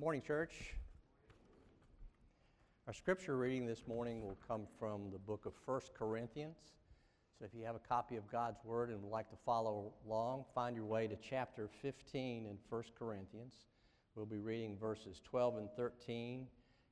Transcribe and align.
Morning, 0.00 0.22
church. 0.22 0.54
Our 2.86 2.94
scripture 2.94 3.36
reading 3.36 3.66
this 3.66 3.86
morning 3.86 4.22
will 4.22 4.38
come 4.48 4.62
from 4.78 5.10
the 5.12 5.18
book 5.18 5.44
of 5.44 5.52
1 5.66 5.80
Corinthians. 5.94 6.56
So 7.38 7.44
if 7.44 7.50
you 7.52 7.66
have 7.66 7.74
a 7.74 7.86
copy 7.86 8.16
of 8.16 8.26
God's 8.32 8.64
Word 8.64 8.88
and 8.88 9.02
would 9.02 9.12
like 9.12 9.28
to 9.28 9.36
follow 9.44 9.92
along, 10.06 10.46
find 10.54 10.74
your 10.74 10.86
way 10.86 11.06
to 11.06 11.16
chapter 11.16 11.68
15 11.82 12.46
in 12.46 12.56
1 12.70 12.82
Corinthians. 12.98 13.52
We'll 14.14 14.24
be 14.24 14.38
reading 14.38 14.74
verses 14.78 15.20
12 15.22 15.58
and 15.58 15.68
13 15.76 16.46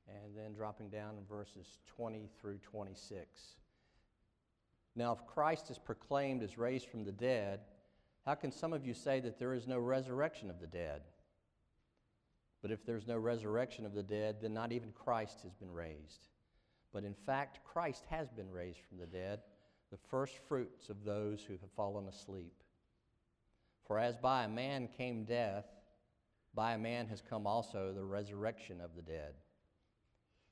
and 0.07 0.37
then 0.37 0.53
dropping 0.53 0.89
down 0.89 1.17
in 1.17 1.25
verses 1.25 1.79
20 1.87 2.29
through 2.39 2.59
26. 2.59 3.25
Now, 4.95 5.13
if 5.13 5.25
Christ 5.25 5.71
is 5.71 5.79
proclaimed 5.79 6.43
as 6.43 6.59
raised 6.59 6.87
from 6.87 7.05
the 7.05 7.11
dead, 7.11 7.61
how 8.23 8.35
can 8.35 8.51
some 8.51 8.71
of 8.71 8.85
you 8.85 8.93
say 8.93 9.19
that 9.21 9.39
there 9.39 9.55
is 9.55 9.65
no 9.65 9.79
resurrection 9.79 10.51
of 10.51 10.59
the 10.59 10.67
dead? 10.67 11.01
But 12.61 12.71
if 12.71 12.85
there's 12.85 13.07
no 13.07 13.17
resurrection 13.17 13.85
of 13.85 13.93
the 13.93 14.03
dead, 14.03 14.37
then 14.41 14.53
not 14.53 14.71
even 14.71 14.91
Christ 14.91 15.39
has 15.43 15.53
been 15.53 15.71
raised. 15.71 16.27
But 16.91 17.03
in 17.03 17.13
fact, 17.13 17.59
Christ 17.63 18.03
has 18.09 18.29
been 18.29 18.51
raised 18.51 18.79
from 18.87 18.97
the 18.97 19.05
dead, 19.05 19.39
the 19.91 19.99
first 20.09 20.33
fruits 20.47 20.89
of 20.89 21.03
those 21.03 21.43
who 21.43 21.53
have 21.53 21.71
fallen 21.75 22.07
asleep. 22.07 22.63
For 23.87 23.97
as 23.97 24.17
by 24.17 24.43
a 24.43 24.49
man 24.49 24.89
came 24.97 25.23
death, 25.23 25.65
by 26.53 26.73
a 26.73 26.77
man 26.77 27.07
has 27.07 27.21
come 27.21 27.47
also 27.47 27.93
the 27.93 28.03
resurrection 28.03 28.81
of 28.81 28.95
the 28.95 29.01
dead. 29.01 29.33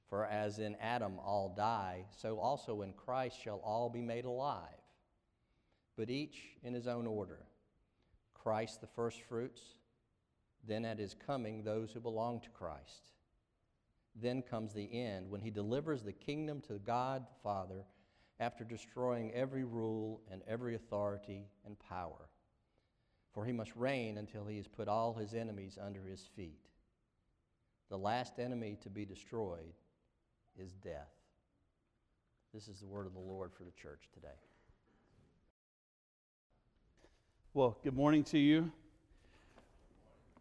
For 0.10 0.26
as 0.26 0.60
in 0.60 0.76
Adam 0.80 1.20
all 1.20 1.54
die, 1.56 2.06
so 2.16 2.40
also 2.40 2.82
in 2.82 2.94
Christ 2.94 3.38
shall 3.44 3.58
all 3.58 3.90
be 3.90 4.02
made 4.02 4.26
alive, 4.26 4.62
but 5.98 6.10
each 6.10 6.38
in 6.64 6.74
his 6.74 6.88
own 6.88 7.06
order. 7.06 7.40
Christ 8.34 8.80
the 8.80 8.88
firstfruits 8.88 9.62
then 10.68 10.86
at 10.86 11.00
his 11.00 11.16
coming, 11.26 11.64
those 11.64 11.92
who 11.92 12.00
belong 12.00 12.42
to 12.42 12.50
Christ. 12.50 13.12
Then 14.16 14.42
comes 14.42 14.74
the 14.74 14.90
end 14.92 15.30
when 15.30 15.42
he 15.42 15.50
delivers 15.50 16.04
the 16.04 16.12
kingdom 16.12 16.62
to 16.68 16.74
God 16.74 17.24
the 17.24 17.42
Father 17.42 17.86
after 18.40 18.64
destroying 18.64 19.32
every 19.34 19.64
rule 19.64 20.22
and 20.32 20.42
every 20.48 20.76
authority 20.76 21.46
and 21.66 21.78
power. 21.80 22.30
For 23.34 23.46
he 23.46 23.54
must 23.54 23.76
reign 23.76 24.18
until 24.18 24.46
he 24.46 24.58
has 24.58 24.68
put 24.68 24.88
all 24.88 25.14
his 25.14 25.34
enemies 25.34 25.78
under 25.84 26.04
his 26.04 26.22
feet. 26.36 26.68
The 27.90 27.98
last 27.98 28.40
enemy 28.40 28.78
to 28.82 28.90
be 28.90 29.06
destroyed 29.06 29.74
is 30.60 30.74
death. 30.74 31.14
This 32.54 32.68
is 32.68 32.80
the 32.80 32.88
word 32.88 33.06
of 33.06 33.14
the 33.14 33.20
Lord 33.20 33.52
for 33.54 33.64
the 33.64 33.72
church 33.72 34.10
today. 34.14 34.28
Well, 37.54 37.78
good 37.84 37.96
morning 37.96 38.24
to 38.26 38.40
you 38.40 38.72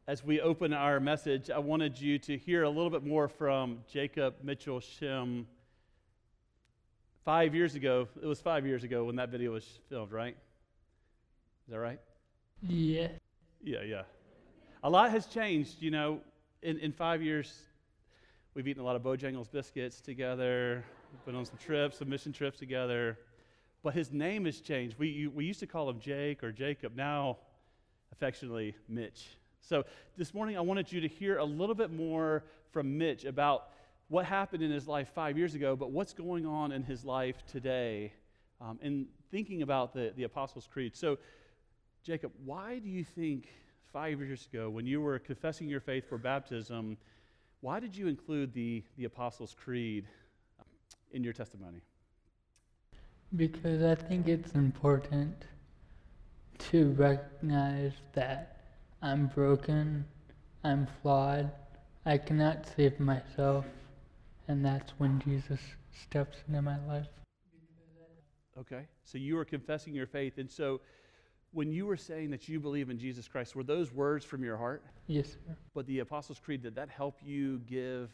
as 0.09 0.25
we 0.25 0.41
open 0.41 0.73
our 0.73 1.01
message, 1.01 1.51
I 1.51 1.59
wanted 1.59 2.01
you 2.01 2.17
to 2.21 2.39
hear 2.39 2.63
a 2.63 2.69
little 2.69 2.91
bit 2.91 3.05
more 3.05 3.27
from 3.27 3.79
Jacob 3.93 4.37
Mitchell 4.41 4.79
Shem. 4.79 5.49
Five 7.25 7.57
years 7.57 7.75
ago, 7.75 8.07
it 8.23 8.27
was 8.27 8.41
five 8.41 8.65
years 8.65 8.85
ago 8.85 9.05
when 9.05 9.17
that 9.17 9.31
video 9.31 9.51
was 9.51 9.67
filmed, 9.89 10.13
right? 10.13 10.37
Is 11.67 11.73
that 11.73 11.81
right? 11.81 11.99
Yeah. 12.63 13.09
Yeah, 13.65 13.83
yeah. 13.83 14.03
A 14.85 14.91
lot 14.91 15.11
has 15.11 15.27
changed, 15.27 15.83
you 15.83 15.91
know. 15.91 16.21
In, 16.63 16.79
in 16.79 16.93
five 16.93 17.21
years, 17.21 17.53
we've 18.55 18.69
eaten 18.69 18.83
a 18.83 18.85
lot 18.85 18.95
of 18.95 19.03
Bojangles 19.03 19.51
biscuits 19.51 20.01
together, 20.01 20.85
been 21.25 21.35
on 21.35 21.45
some 21.45 21.59
trips, 21.59 21.99
some 21.99 22.09
mission 22.09 22.33
trips 22.33 22.61
together. 22.61 23.19
But 23.83 23.95
his 23.95 24.13
name 24.13 24.45
has 24.45 24.61
changed. 24.61 24.97
We, 25.01 25.27
we 25.27 25.45
used 25.45 25.61
to 25.61 25.67
call 25.67 25.91
him 25.91 25.99
Jake 25.99 26.45
or 26.45 26.53
Jacob, 26.53 26.95
now 26.95 27.39
affectionately 28.13 28.77
Mitch. 28.89 29.37
So 29.61 29.85
this 30.17 30.33
morning, 30.33 30.57
I 30.57 30.61
wanted 30.61 30.93
you 30.93 31.01
to 31.01 31.09
hear 31.09 31.39
a 31.39 31.45
little 31.45 31.75
bit 31.75 31.93
more 31.93 32.45
from 32.71 32.97
Mitch 32.97 33.25
about 33.25 33.69
what 34.09 34.25
happened 34.25 34.63
in 34.63 34.71
his 34.71 34.87
life 34.87 35.09
five 35.15 35.37
years 35.37 35.55
ago, 35.55 35.75
but 35.75 35.91
what's 35.91 36.13
going 36.13 36.47
on 36.47 36.73
in 36.73 36.83
his 36.83 37.05
life 37.05 37.43
today, 37.47 38.13
um, 38.61 38.79
and 38.81 39.07
thinking 39.31 39.63
about 39.63 39.93
the, 39.93 40.13
the 40.17 40.23
Apostles' 40.23 40.69
Creed. 40.73 40.97
So, 40.97 41.19
Jacob, 42.05 42.33
why 42.45 42.79
do 42.79 42.89
you 42.89 43.03
think 43.03 43.49
five 43.93 44.21
years 44.21 44.47
ago, 44.53 44.71
when 44.71 44.87
you 44.87 45.01
were 45.01 45.19
confessing 45.19 45.69
your 45.69 45.81
faith 45.81 46.09
for 46.09 46.19
baptism, 46.19 46.97
why 47.63 47.81
did 47.81 47.97
you 47.97 48.07
include 48.07 48.53
the, 48.53 48.85
the 48.97 49.07
Apostles' 49.07 49.57
Creed 49.59 50.07
in 51.13 51.25
your 51.25 51.33
testimony? 51.33 51.81
Because 53.35 53.83
I 53.83 53.95
think 53.95 54.29
it's 54.29 54.53
important 54.53 55.47
to 56.59 56.93
recognize 56.93 57.93
that 58.13 58.56
I'm 59.07 59.29
broken, 59.29 60.05
I'm 60.65 60.89
flawed, 61.01 61.53
I 62.05 62.19
cannot 62.19 62.67
save 62.67 62.99
myself, 62.99 63.65
and 64.49 64.65
that's 64.65 64.91
when 64.99 65.21
Jesus 65.21 65.61
steps 65.93 66.39
into 66.49 66.61
my 66.61 66.77
life. 66.89 67.07
Okay, 68.59 68.89
so 69.05 69.17
you 69.17 69.37
were 69.37 69.45
confessing 69.45 69.95
your 69.95 70.09
faith, 70.09 70.39
and 70.39 70.51
so 70.51 70.81
when 71.53 71.71
you 71.71 71.87
were 71.87 71.97
saying 71.97 72.33
that 72.33 72.49
you 72.49 72.59
believe 72.59 72.91
in 72.91 72.99
Jesus 72.99 73.29
Christ, 73.29 73.55
were 73.55 73.63
those 73.63 73.93
words 73.93 74.25
from 74.25 74.43
your 74.43 74.57
heart? 74.57 74.83
Yes, 75.07 75.29
sir. 75.29 75.57
But 75.73 75.87
the 75.87 76.01
Apostles' 76.01 76.41
Creed, 76.41 76.65
did 76.65 76.75
that 76.75 76.91
help 76.91 77.21
you 77.25 77.61
give 77.61 78.11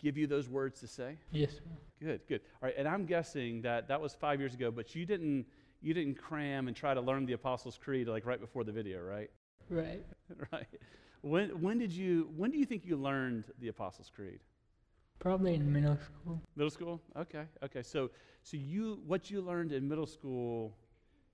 give 0.00 0.18
you 0.18 0.26
those 0.26 0.48
words 0.48 0.80
to 0.80 0.88
say? 0.88 1.14
Yes, 1.30 1.52
sir. 1.52 1.60
Good, 2.00 2.22
good. 2.28 2.40
All 2.60 2.66
right, 2.66 2.74
and 2.76 2.88
I'm 2.88 3.06
guessing 3.06 3.62
that 3.62 3.86
that 3.86 4.00
was 4.00 4.14
five 4.14 4.40
years 4.40 4.52
ago, 4.52 4.72
but 4.72 4.96
you 4.96 5.06
didn't 5.06 5.46
you 5.80 5.94
didn't 5.94 6.16
cram 6.16 6.66
and 6.66 6.76
try 6.76 6.92
to 6.92 7.00
learn 7.00 7.24
the 7.24 7.34
Apostles' 7.34 7.78
Creed 7.80 8.08
like 8.08 8.26
right 8.26 8.40
before 8.40 8.64
the 8.64 8.72
video, 8.72 9.00
right? 9.00 9.30
Right. 9.72 10.04
right. 10.52 10.66
When, 11.22 11.62
when 11.62 11.78
did 11.78 11.92
you, 11.92 12.28
when 12.36 12.50
do 12.50 12.58
you 12.58 12.66
think 12.66 12.84
you 12.84 12.96
learned 12.96 13.44
the 13.58 13.68
Apostles' 13.68 14.10
Creed? 14.14 14.40
Probably 15.18 15.54
in 15.54 15.72
middle 15.72 15.96
school. 15.96 16.40
Middle 16.56 16.70
school? 16.70 17.00
Okay, 17.16 17.44
okay. 17.64 17.82
So, 17.82 18.10
so 18.42 18.56
you, 18.56 19.00
what 19.06 19.30
you 19.30 19.40
learned 19.40 19.72
in 19.72 19.88
middle 19.88 20.06
school, 20.06 20.76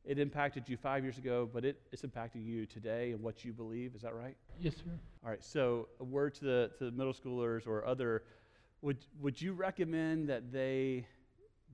it 0.04 0.18
impacted 0.18 0.68
you 0.68 0.76
five 0.76 1.02
years 1.02 1.18
ago, 1.18 1.48
but 1.52 1.64
it, 1.64 1.80
it's 1.90 2.02
impacting 2.02 2.44
you 2.44 2.66
today 2.66 3.10
and 3.12 3.22
what 3.22 3.44
you 3.44 3.52
believe. 3.52 3.94
Is 3.96 4.02
that 4.02 4.14
right? 4.14 4.36
Yes, 4.60 4.76
sir. 4.76 4.92
All 5.24 5.30
right. 5.30 5.42
So, 5.42 5.88
a 5.98 6.04
word 6.04 6.34
to 6.34 6.44
the, 6.44 6.70
to 6.78 6.84
the 6.84 6.92
middle 6.92 7.14
schoolers 7.14 7.66
or 7.66 7.84
other, 7.84 8.22
would, 8.82 8.98
would 9.20 9.40
you 9.40 9.52
recommend 9.52 10.28
that 10.28 10.52
they, 10.52 11.06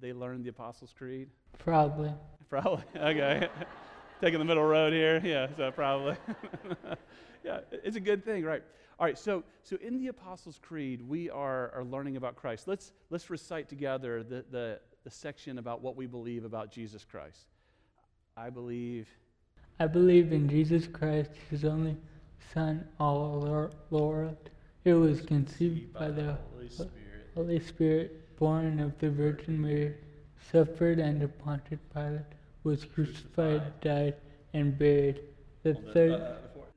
they 0.00 0.14
learn 0.14 0.42
the 0.42 0.50
Apostles' 0.50 0.94
Creed? 0.96 1.28
Probably. 1.58 2.12
Probably. 2.48 2.84
Okay 2.96 3.48
taking 4.20 4.38
the 4.38 4.44
middle 4.44 4.64
road 4.64 4.92
here. 4.92 5.20
Yeah, 5.24 5.48
so 5.56 5.70
probably. 5.70 6.16
yeah, 7.44 7.60
it's 7.72 7.96
a 7.96 8.00
good 8.00 8.24
thing, 8.24 8.44
right? 8.44 8.62
All 8.98 9.06
right, 9.06 9.18
so 9.18 9.42
so 9.62 9.76
in 9.80 9.98
the 9.98 10.08
Apostles' 10.08 10.60
Creed, 10.62 11.02
we 11.02 11.30
are, 11.30 11.72
are 11.74 11.84
learning 11.84 12.16
about 12.16 12.36
Christ. 12.36 12.68
Let's 12.68 12.92
let's 13.10 13.30
recite 13.30 13.68
together 13.68 14.22
the, 14.22 14.44
the, 14.50 14.80
the 15.04 15.10
section 15.10 15.58
about 15.58 15.80
what 15.82 15.96
we 15.96 16.06
believe 16.06 16.44
about 16.44 16.70
Jesus 16.70 17.04
Christ. 17.04 17.46
I 18.36 18.50
believe. 18.50 19.08
I 19.80 19.86
believe 19.86 20.32
in 20.32 20.48
Jesus 20.48 20.86
Christ, 20.86 21.30
his 21.50 21.64
only 21.64 21.96
Son, 22.52 22.86
our 23.00 23.70
Lord, 23.90 24.36
who 24.84 25.00
was 25.00 25.20
conceived 25.22 25.92
by 25.92 26.08
the 26.08 26.36
Holy 26.52 26.68
Spirit, 26.68 27.30
Holy 27.34 27.60
Spirit 27.60 28.36
born 28.36 28.78
of 28.78 28.96
the 28.98 29.10
Virgin 29.10 29.60
Mary, 29.60 29.94
suffered 30.52 31.00
under 31.00 31.26
Pontius 31.26 31.80
Pilate 31.92 32.22
was 32.64 32.84
crucified, 32.84 33.80
died, 33.80 34.14
and 34.52 34.76
buried. 34.76 35.20
The 35.62 35.74
third. 35.74 36.12
Uh, 36.12 36.34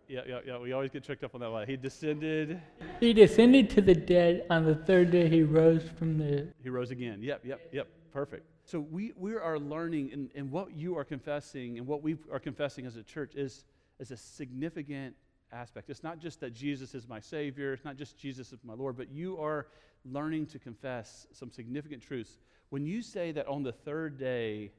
yeah, 0.08 0.22
yeah, 0.28 0.40
yeah. 0.46 0.58
We 0.58 0.72
always 0.72 0.92
get 0.92 1.04
tricked 1.04 1.24
up 1.24 1.36
on 1.36 1.42
that 1.42 1.52
one. 1.52 1.68
He 1.68 1.76
descended. 1.76 2.62
He 3.00 3.14
descended 3.14 3.70
to 3.72 3.82
the 3.82 3.96
dead. 3.96 4.46
On 4.50 4.64
the 4.64 4.76
third 4.76 5.12
day, 5.12 5.28
he 5.28 5.44
rose 5.44 5.84
from 5.98 6.18
the. 6.18 6.48
He 6.64 6.70
rose 6.70 6.92
again. 6.92 7.22
Yep, 7.22 7.42
yep, 7.46 7.62
yep. 7.74 7.88
Perfect. 8.14 8.46
So 8.64 8.80
we, 8.80 9.14
we 9.16 9.36
are 9.36 9.60
learning, 9.60 10.12
and, 10.12 10.30
and 10.36 10.52
what 10.52 10.76
you 10.76 10.98
are 10.98 11.06
confessing 11.06 11.78
and 11.78 11.88
what 11.88 12.04
we 12.04 12.18
are 12.32 12.40
confessing 12.40 12.86
as 12.86 12.98
a 12.98 13.04
church 13.04 13.36
is, 13.36 13.64
is 14.00 14.12
a 14.12 14.18
significant 14.18 15.16
aspect. 15.54 15.90
It's 15.90 16.04
not 16.04 16.20
just 16.20 16.42
that 16.42 16.54
Jesus 16.54 16.94
is 16.94 17.08
my 17.08 17.20
Savior, 17.20 17.74
it's 17.74 17.86
not 17.86 17.96
just 17.96 18.18
Jesus 18.18 18.52
is 18.52 18.60
my 18.66 18.74
Lord, 18.74 18.98
but 18.98 19.10
you 19.10 19.40
are 19.40 19.68
learning 20.04 20.48
to 20.48 20.60
confess 20.60 21.28
some 21.32 21.52
significant 21.52 22.02
truths. 22.02 22.40
When 22.70 22.86
you 22.86 23.02
say 23.02 23.32
that 23.32 23.48
on 23.48 23.64
the 23.64 23.72
third 23.72 24.18
day, 24.18 24.72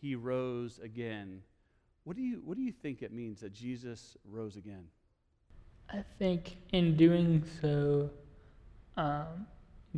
he 0.00 0.14
rose 0.14 0.78
again. 0.78 1.42
What 2.04 2.16
do 2.16 2.22
you, 2.22 2.40
what 2.44 2.56
do 2.56 2.62
you 2.62 2.72
think 2.72 3.02
it 3.02 3.12
means 3.12 3.40
that 3.40 3.52
Jesus 3.52 4.16
rose 4.24 4.56
again? 4.56 4.84
I 5.92 6.04
think 6.18 6.56
in 6.72 6.96
doing 6.96 7.44
so, 7.60 8.10
um, 8.96 9.46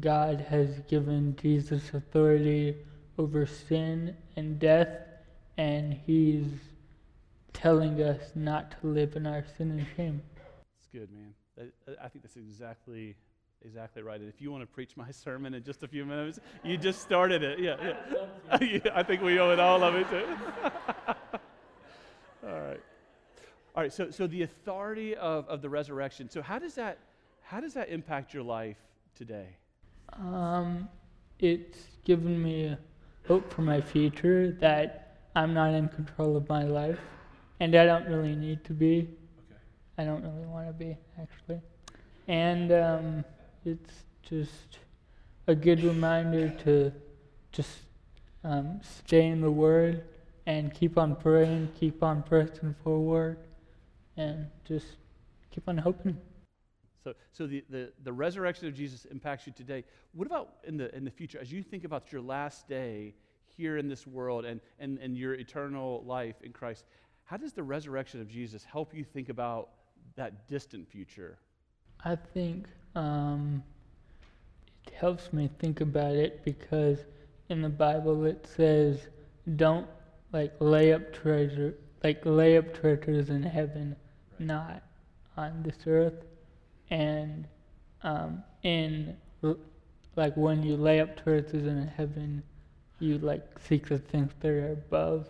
God 0.01 0.41
has 0.49 0.81
given 0.89 1.37
Jesus 1.41 1.93
authority 1.95 2.77
over 3.19 3.47
sin 3.47 4.17
and 4.37 4.59
death, 4.59 4.99
and 5.57 5.93
He's 6.07 6.47
telling 7.53 8.01
us 8.03 8.33
not 8.35 8.71
to 8.81 8.87
live 8.87 9.17
in 9.17 9.27
our 9.27 9.45
sin 9.57 9.71
and 9.73 9.87
shame. 9.97 10.23
That's 10.77 10.89
good, 10.93 11.09
man. 11.11 11.35
I 12.01 12.09
think 12.09 12.23
that's 12.23 12.37
exactly 12.37 13.17
exactly 13.65 14.03
right. 14.03 14.21
And 14.21 14.29
if 14.29 14.41
you 14.41 14.51
want 14.51 14.63
to 14.63 14.67
preach 14.67 14.97
my 14.97 15.11
sermon 15.25 15.55
in 15.55 15.63
just 15.63 15.83
a 15.83 15.89
few 15.89 16.05
minutes, 16.05 16.41
you 16.65 16.77
just 16.77 17.01
started 17.03 17.43
it. 17.43 17.59
Yeah, 17.59 17.95
yeah. 18.61 18.79
I 18.95 19.03
think 19.03 19.23
we 19.23 19.39
owe 19.39 19.51
it 19.51 19.61
all 19.61 19.83
of 19.83 19.95
it. 19.95 20.09
to. 20.11 20.25
all 22.47 22.61
right. 22.61 22.81
All 23.75 23.83
right. 23.83 23.93
So, 23.93 24.11
so 24.11 24.27
the 24.27 24.43
authority 24.43 25.15
of, 25.17 25.49
of 25.49 25.63
the 25.63 25.69
resurrection. 25.69 26.29
So 26.31 26.43
how 26.43 26.59
does 26.59 26.75
that 26.75 26.99
how 27.49 27.61
does 27.61 27.73
that 27.73 27.89
impact 27.89 28.35
your 28.35 28.43
life 28.43 28.77
today? 29.15 29.57
Um, 30.13 30.87
it's 31.39 31.79
given 32.05 32.43
me 32.43 32.77
hope 33.27 33.51
for 33.51 33.63
my 33.63 33.81
future 33.81 34.53
that 34.61 35.17
I'm 35.35 35.55
not 35.55 35.73
in 35.73 35.89
control 35.89 36.37
of 36.37 36.47
my 36.51 36.65
life, 36.65 36.99
and 37.61 37.75
I 37.75 37.87
don't 37.87 38.07
really 38.07 38.37
need 38.37 38.65
to 38.65 38.75
be. 38.75 38.99
Okay. 38.99 39.61
I 39.97 40.05
don't 40.05 40.23
really 40.23 40.47
want 40.47 40.67
to 40.67 40.75
be, 40.75 40.95
actually. 41.19 41.63
And 42.27 42.71
um, 42.71 43.25
it's 43.69 44.05
just 44.23 44.79
a 45.47 45.55
good 45.55 45.83
reminder 45.83 46.49
to 46.65 46.93
just 47.53 47.81
um, 48.45 48.81
stay 48.83 49.27
in 49.27 49.41
the 49.41 49.51
Word 49.51 50.05
and 50.47 50.73
keep 50.73 50.97
on 50.97 51.15
praying, 51.17 51.71
keep 51.79 52.03
on 52.03 52.23
pressing 52.23 52.75
forward, 52.83 53.37
and 54.17 54.47
just 54.65 54.87
keep 55.51 55.69
on 55.69 55.77
hoping. 55.77 56.17
So, 57.05 57.15
so 57.33 57.47
the, 57.47 57.63
the, 57.69 57.93
the 58.05 58.13
resurrection 58.13 58.67
of 58.69 58.75
Jesus 58.75 59.05
impacts 59.05 59.47
you 59.47 59.53
today. 59.53 59.85
What 60.13 60.27
about 60.27 60.55
in 60.65 60.79
the, 60.79 60.95
in 60.97 61.05
the 61.05 61.11
future? 61.11 61.39
As 61.39 61.53
you 61.53 61.63
think 61.63 61.85
about 61.85 62.11
your 62.11 62.23
last 62.23 62.67
day 62.69 63.15
here 63.57 63.77
in 63.77 63.89
this 63.89 64.07
world 64.07 64.45
and, 64.47 64.61
and, 64.79 64.99
and 64.99 65.17
your 65.17 65.35
eternal 65.35 66.03
life 66.07 66.37
in 66.43 66.53
Christ, 66.53 66.85
how 67.25 67.37
does 67.37 67.53
the 67.53 67.63
resurrection 67.63 68.21
of 68.21 68.29
Jesus 68.29 68.65
help 68.65 68.95
you 68.95 69.05
think 69.05 69.29
about 69.29 69.69
that 70.17 70.49
distant 70.49 70.89
future? 70.89 71.39
I 72.05 72.17
think 72.17 72.69
um, 72.95 73.63
it 74.87 74.93
helps 74.95 75.33
me 75.33 75.49
think 75.59 75.81
about 75.81 76.15
it 76.17 76.43
because 76.45 77.05
in 77.49 77.63
the 77.63 77.69
Bible 77.69 78.25
it 78.25 78.47
says, 78.47 79.09
"Don't 79.57 79.89
like 80.33 80.55
lay 80.61 80.93
up 80.93 81.13
treasure, 81.13 81.75
like 82.03 82.25
lay 82.25 82.57
up 82.57 82.73
treasures 82.73 83.31
in 83.31 83.43
heaven, 83.43 83.97
Right. 84.33 84.41
not 84.47 84.83
on 85.37 85.63
this 85.63 85.87
earth." 85.87 86.25
And 86.91 87.47
um, 88.03 88.45
in 88.63 89.17
like 90.17 90.37
when 90.37 90.63
you 90.63 90.77
lay 90.77 91.01
up 91.01 91.17
treasures 91.17 91.67
in 91.67 91.87
heaven, 91.87 92.43
you 92.99 93.19
like 93.19 93.43
seek 93.59 93.89
the 93.89 93.99
things 93.99 94.33
that 94.41 94.51
are 94.51 94.73
above. 94.73 95.29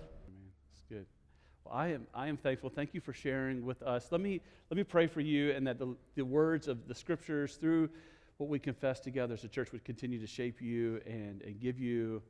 I 1.72 1.88
am, 1.88 2.06
I 2.14 2.28
am 2.28 2.36
thankful. 2.36 2.70
Thank 2.70 2.94
you 2.94 3.00
for 3.00 3.12
sharing 3.12 3.64
with 3.64 3.82
us. 3.82 4.08
Let 4.10 4.20
me, 4.20 4.40
let 4.70 4.76
me 4.76 4.84
pray 4.84 5.06
for 5.06 5.20
you 5.20 5.52
and 5.52 5.66
that 5.66 5.78
the, 5.78 5.94
the 6.14 6.24
words 6.24 6.68
of 6.68 6.86
the 6.88 6.94
scriptures 6.94 7.56
through 7.56 7.90
what 8.38 8.48
we 8.48 8.58
confess 8.58 9.00
together 9.00 9.34
as 9.34 9.44
a 9.44 9.48
church 9.48 9.72
would 9.72 9.84
continue 9.84 10.20
to 10.20 10.26
shape 10.26 10.60
you 10.62 11.00
and, 11.06 11.42
and 11.42 11.60
give 11.60 11.78
you 11.78 12.22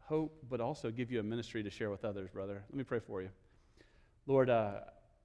hope, 0.00 0.36
but 0.48 0.60
also 0.60 0.90
give 0.90 1.10
you 1.10 1.20
a 1.20 1.22
ministry 1.22 1.62
to 1.62 1.70
share 1.70 1.90
with 1.90 2.04
others, 2.04 2.30
brother. 2.30 2.62
Let 2.70 2.76
me 2.76 2.84
pray 2.84 3.00
for 3.00 3.22
you. 3.22 3.28
Lord, 4.26 4.48
uh, 4.48 4.80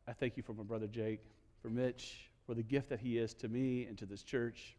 I 0.08 0.14
thank 0.14 0.38
you 0.38 0.44
for 0.44 0.54
my 0.54 0.64
brother 0.64 0.88
Jake, 0.88 1.22
for 1.62 1.70
Mitch, 1.70 2.30
for 2.46 2.56
the 2.56 2.64
gift 2.64 2.90
that 2.90 3.00
he 3.00 3.18
is 3.18 3.34
to 3.36 3.48
me 3.48 3.86
and 3.86 3.98
to 4.00 4.06
this 4.06 4.24
church. 4.24 4.76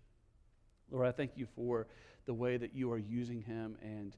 Lord, 0.90 1.06
I 1.06 1.12
thank 1.12 1.32
you 1.36 1.46
for 1.54 1.86
the 2.26 2.34
way 2.34 2.56
that 2.56 2.74
you 2.74 2.90
are 2.90 2.98
using 2.98 3.40
him 3.40 3.76
and 3.80 4.16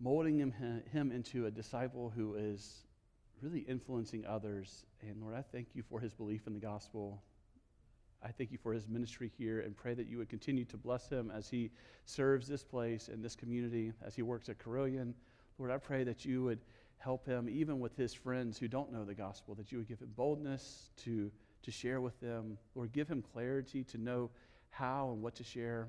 molding 0.00 0.38
him, 0.38 0.52
him 0.92 1.12
into 1.12 1.46
a 1.46 1.50
disciple 1.50 2.12
who 2.14 2.34
is 2.34 2.84
really 3.42 3.60
influencing 3.60 4.26
others. 4.26 4.84
And 5.02 5.20
Lord, 5.20 5.34
I 5.34 5.42
thank 5.42 5.68
you 5.74 5.82
for 5.82 6.00
his 6.00 6.14
belief 6.14 6.46
in 6.46 6.54
the 6.54 6.60
gospel. 6.60 7.22
I 8.22 8.28
thank 8.32 8.50
you 8.50 8.58
for 8.58 8.72
his 8.72 8.88
ministry 8.88 9.30
here 9.38 9.60
and 9.60 9.76
pray 9.76 9.94
that 9.94 10.08
you 10.08 10.18
would 10.18 10.28
continue 10.28 10.64
to 10.66 10.76
bless 10.76 11.08
him 11.08 11.30
as 11.34 11.48
he 11.48 11.70
serves 12.04 12.48
this 12.48 12.64
place 12.64 13.08
and 13.08 13.24
this 13.24 13.36
community, 13.36 13.92
as 14.04 14.14
he 14.14 14.22
works 14.22 14.48
at 14.48 14.58
Carilion. 14.58 15.14
Lord, 15.58 15.70
I 15.70 15.78
pray 15.78 16.04
that 16.04 16.24
you 16.24 16.42
would 16.44 16.60
help 16.98 17.24
him, 17.26 17.48
even 17.48 17.78
with 17.78 17.96
his 17.96 18.12
friends 18.12 18.58
who 18.58 18.66
don't 18.66 18.92
know 18.92 19.04
the 19.04 19.14
gospel, 19.14 19.54
that 19.54 19.70
you 19.70 19.78
would 19.78 19.88
give 19.88 20.00
him 20.00 20.10
boldness 20.16 20.90
to, 21.04 21.30
to 21.62 21.70
share 21.70 22.00
with 22.00 22.18
them. 22.20 22.58
Lord, 22.74 22.92
give 22.92 23.08
him 23.08 23.22
clarity 23.22 23.84
to 23.84 23.98
know 23.98 24.30
how 24.70 25.10
and 25.12 25.22
what 25.22 25.36
to 25.36 25.44
share. 25.44 25.88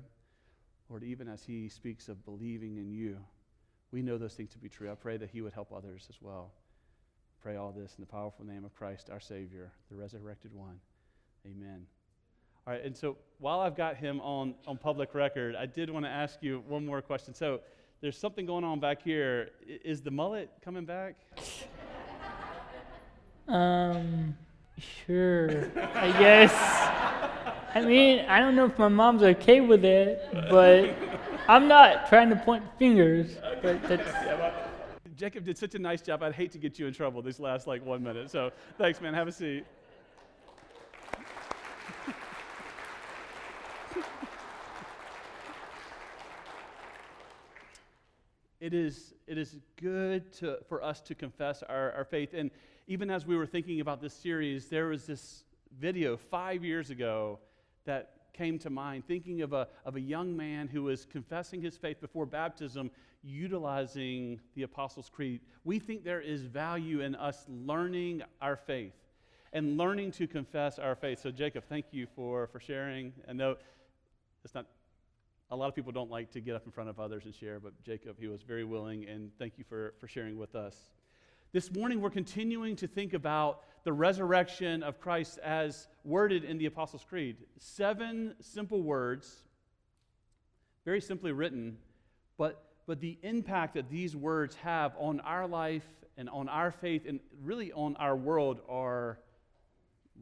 Lord, 0.88 1.02
even 1.02 1.28
as 1.28 1.42
he 1.42 1.68
speaks 1.68 2.08
of 2.08 2.24
believing 2.24 2.76
in 2.76 2.90
you, 2.92 3.18
we 3.90 4.02
know 4.02 4.18
those 4.18 4.34
things 4.34 4.50
to 4.50 4.58
be 4.58 4.68
true. 4.68 4.90
I 4.90 4.94
pray 4.94 5.16
that 5.16 5.30
he 5.30 5.40
would 5.40 5.52
help 5.52 5.72
others 5.72 6.06
as 6.08 6.16
well. 6.20 6.52
Pray 7.42 7.56
all 7.56 7.72
this 7.72 7.94
in 7.96 8.02
the 8.02 8.06
powerful 8.06 8.44
name 8.44 8.66
of 8.66 8.74
Christ, 8.74 9.08
our 9.10 9.18
Savior, 9.18 9.72
the 9.90 9.96
resurrected 9.96 10.54
one. 10.54 10.78
Amen. 11.46 11.86
All 12.66 12.74
right, 12.74 12.84
and 12.84 12.94
so 12.94 13.16
while 13.38 13.60
I've 13.60 13.76
got 13.76 13.96
him 13.96 14.20
on, 14.20 14.54
on 14.66 14.76
public 14.76 15.14
record, 15.14 15.56
I 15.56 15.64
did 15.64 15.88
want 15.88 16.04
to 16.04 16.10
ask 16.10 16.42
you 16.42 16.62
one 16.68 16.84
more 16.84 17.00
question. 17.00 17.32
So 17.32 17.60
there's 18.02 18.18
something 18.18 18.44
going 18.44 18.62
on 18.62 18.78
back 18.78 19.02
here. 19.02 19.52
Is 19.66 20.02
the 20.02 20.10
mullet 20.10 20.50
coming 20.62 20.84
back? 20.84 21.16
Um, 23.48 24.36
sure, 25.06 25.70
I 25.94 26.12
guess. 26.18 26.52
I 27.74 27.80
mean, 27.80 28.20
I 28.26 28.40
don't 28.40 28.54
know 28.54 28.66
if 28.66 28.78
my 28.78 28.88
mom's 28.88 29.22
okay 29.22 29.62
with 29.62 29.84
it, 29.84 30.28
but 30.50 30.94
I'm 31.48 31.68
not 31.68 32.08
trying 32.10 32.28
to 32.28 32.36
point 32.36 32.64
fingers. 32.78 33.38
But 33.62 33.82
that's 33.84 34.69
Jacob 35.20 35.44
did 35.44 35.58
such 35.58 35.74
a 35.74 35.78
nice 35.78 36.00
job. 36.00 36.22
I'd 36.22 36.32
hate 36.32 36.50
to 36.52 36.58
get 36.58 36.78
you 36.78 36.86
in 36.86 36.94
trouble 36.94 37.20
this 37.20 37.38
last 37.38 37.66
like 37.66 37.84
one 37.84 38.02
minute. 38.02 38.30
So 38.30 38.52
thanks, 38.78 39.02
man. 39.02 39.12
Have 39.12 39.28
a 39.28 39.32
seat. 39.32 39.66
it 48.62 48.72
is, 48.72 49.12
it 49.26 49.36
is 49.36 49.58
good 49.76 50.32
to, 50.38 50.56
for 50.70 50.82
us 50.82 51.02
to 51.02 51.14
confess 51.14 51.62
our, 51.68 51.92
our 51.92 52.06
faith. 52.06 52.32
And 52.32 52.50
even 52.86 53.10
as 53.10 53.26
we 53.26 53.36
were 53.36 53.44
thinking 53.44 53.82
about 53.82 54.00
this 54.00 54.14
series, 54.14 54.68
there 54.68 54.86
was 54.86 55.04
this 55.04 55.44
video 55.78 56.16
five 56.16 56.64
years 56.64 56.88
ago 56.88 57.40
that 57.84 58.19
came 58.32 58.58
to 58.60 58.70
mind, 58.70 59.06
thinking 59.06 59.42
of 59.42 59.52
a, 59.52 59.68
of 59.84 59.96
a 59.96 60.00
young 60.00 60.36
man 60.36 60.68
who 60.68 60.84
was 60.84 61.06
confessing 61.06 61.60
his 61.60 61.76
faith 61.76 62.00
before 62.00 62.26
baptism, 62.26 62.90
utilizing 63.22 64.40
the 64.54 64.62
Apostles' 64.62 65.10
Creed. 65.10 65.40
We 65.64 65.78
think 65.78 66.04
there 66.04 66.20
is 66.20 66.42
value 66.42 67.00
in 67.00 67.14
us 67.14 67.44
learning 67.48 68.22
our 68.40 68.56
faith 68.56 68.94
and 69.52 69.76
learning 69.76 70.12
to 70.12 70.26
confess 70.26 70.78
our 70.78 70.94
faith. 70.94 71.20
So, 71.20 71.30
Jacob, 71.30 71.64
thank 71.68 71.86
you 71.90 72.06
for, 72.14 72.46
for 72.48 72.60
sharing. 72.60 73.12
I 73.28 73.32
know 73.32 73.56
it's 74.44 74.54
not 74.54 74.66
a 75.50 75.56
lot 75.56 75.68
of 75.68 75.74
people 75.74 75.90
don't 75.90 76.10
like 76.10 76.30
to 76.30 76.40
get 76.40 76.54
up 76.54 76.64
in 76.64 76.70
front 76.70 76.88
of 76.88 77.00
others 77.00 77.24
and 77.24 77.34
share, 77.34 77.58
but 77.58 77.72
Jacob, 77.82 78.16
he 78.18 78.28
was 78.28 78.42
very 78.42 78.64
willing, 78.64 79.08
and 79.08 79.32
thank 79.38 79.58
you 79.58 79.64
for, 79.68 79.94
for 79.98 80.06
sharing 80.06 80.38
with 80.38 80.54
us. 80.54 80.76
This 81.52 81.72
morning, 81.72 82.00
we're 82.00 82.10
continuing 82.10 82.76
to 82.76 82.86
think 82.86 83.12
about 83.12 83.64
the 83.82 83.92
resurrection 83.92 84.84
of 84.84 85.00
Christ 85.00 85.40
as 85.40 85.88
worded 86.04 86.44
in 86.44 86.58
the 86.58 86.66
Apostles' 86.66 87.04
Creed. 87.08 87.38
Seven 87.56 88.36
simple 88.40 88.80
words, 88.80 89.34
very 90.84 91.00
simply 91.00 91.32
written, 91.32 91.76
but, 92.38 92.62
but 92.86 93.00
the 93.00 93.18
impact 93.24 93.74
that 93.74 93.90
these 93.90 94.14
words 94.14 94.54
have 94.62 94.94
on 94.96 95.18
our 95.18 95.48
life 95.48 95.82
and 96.16 96.30
on 96.30 96.48
our 96.48 96.70
faith 96.70 97.02
and 97.04 97.18
really 97.42 97.72
on 97.72 97.96
our 97.96 98.14
world 98.14 98.60
are 98.68 99.18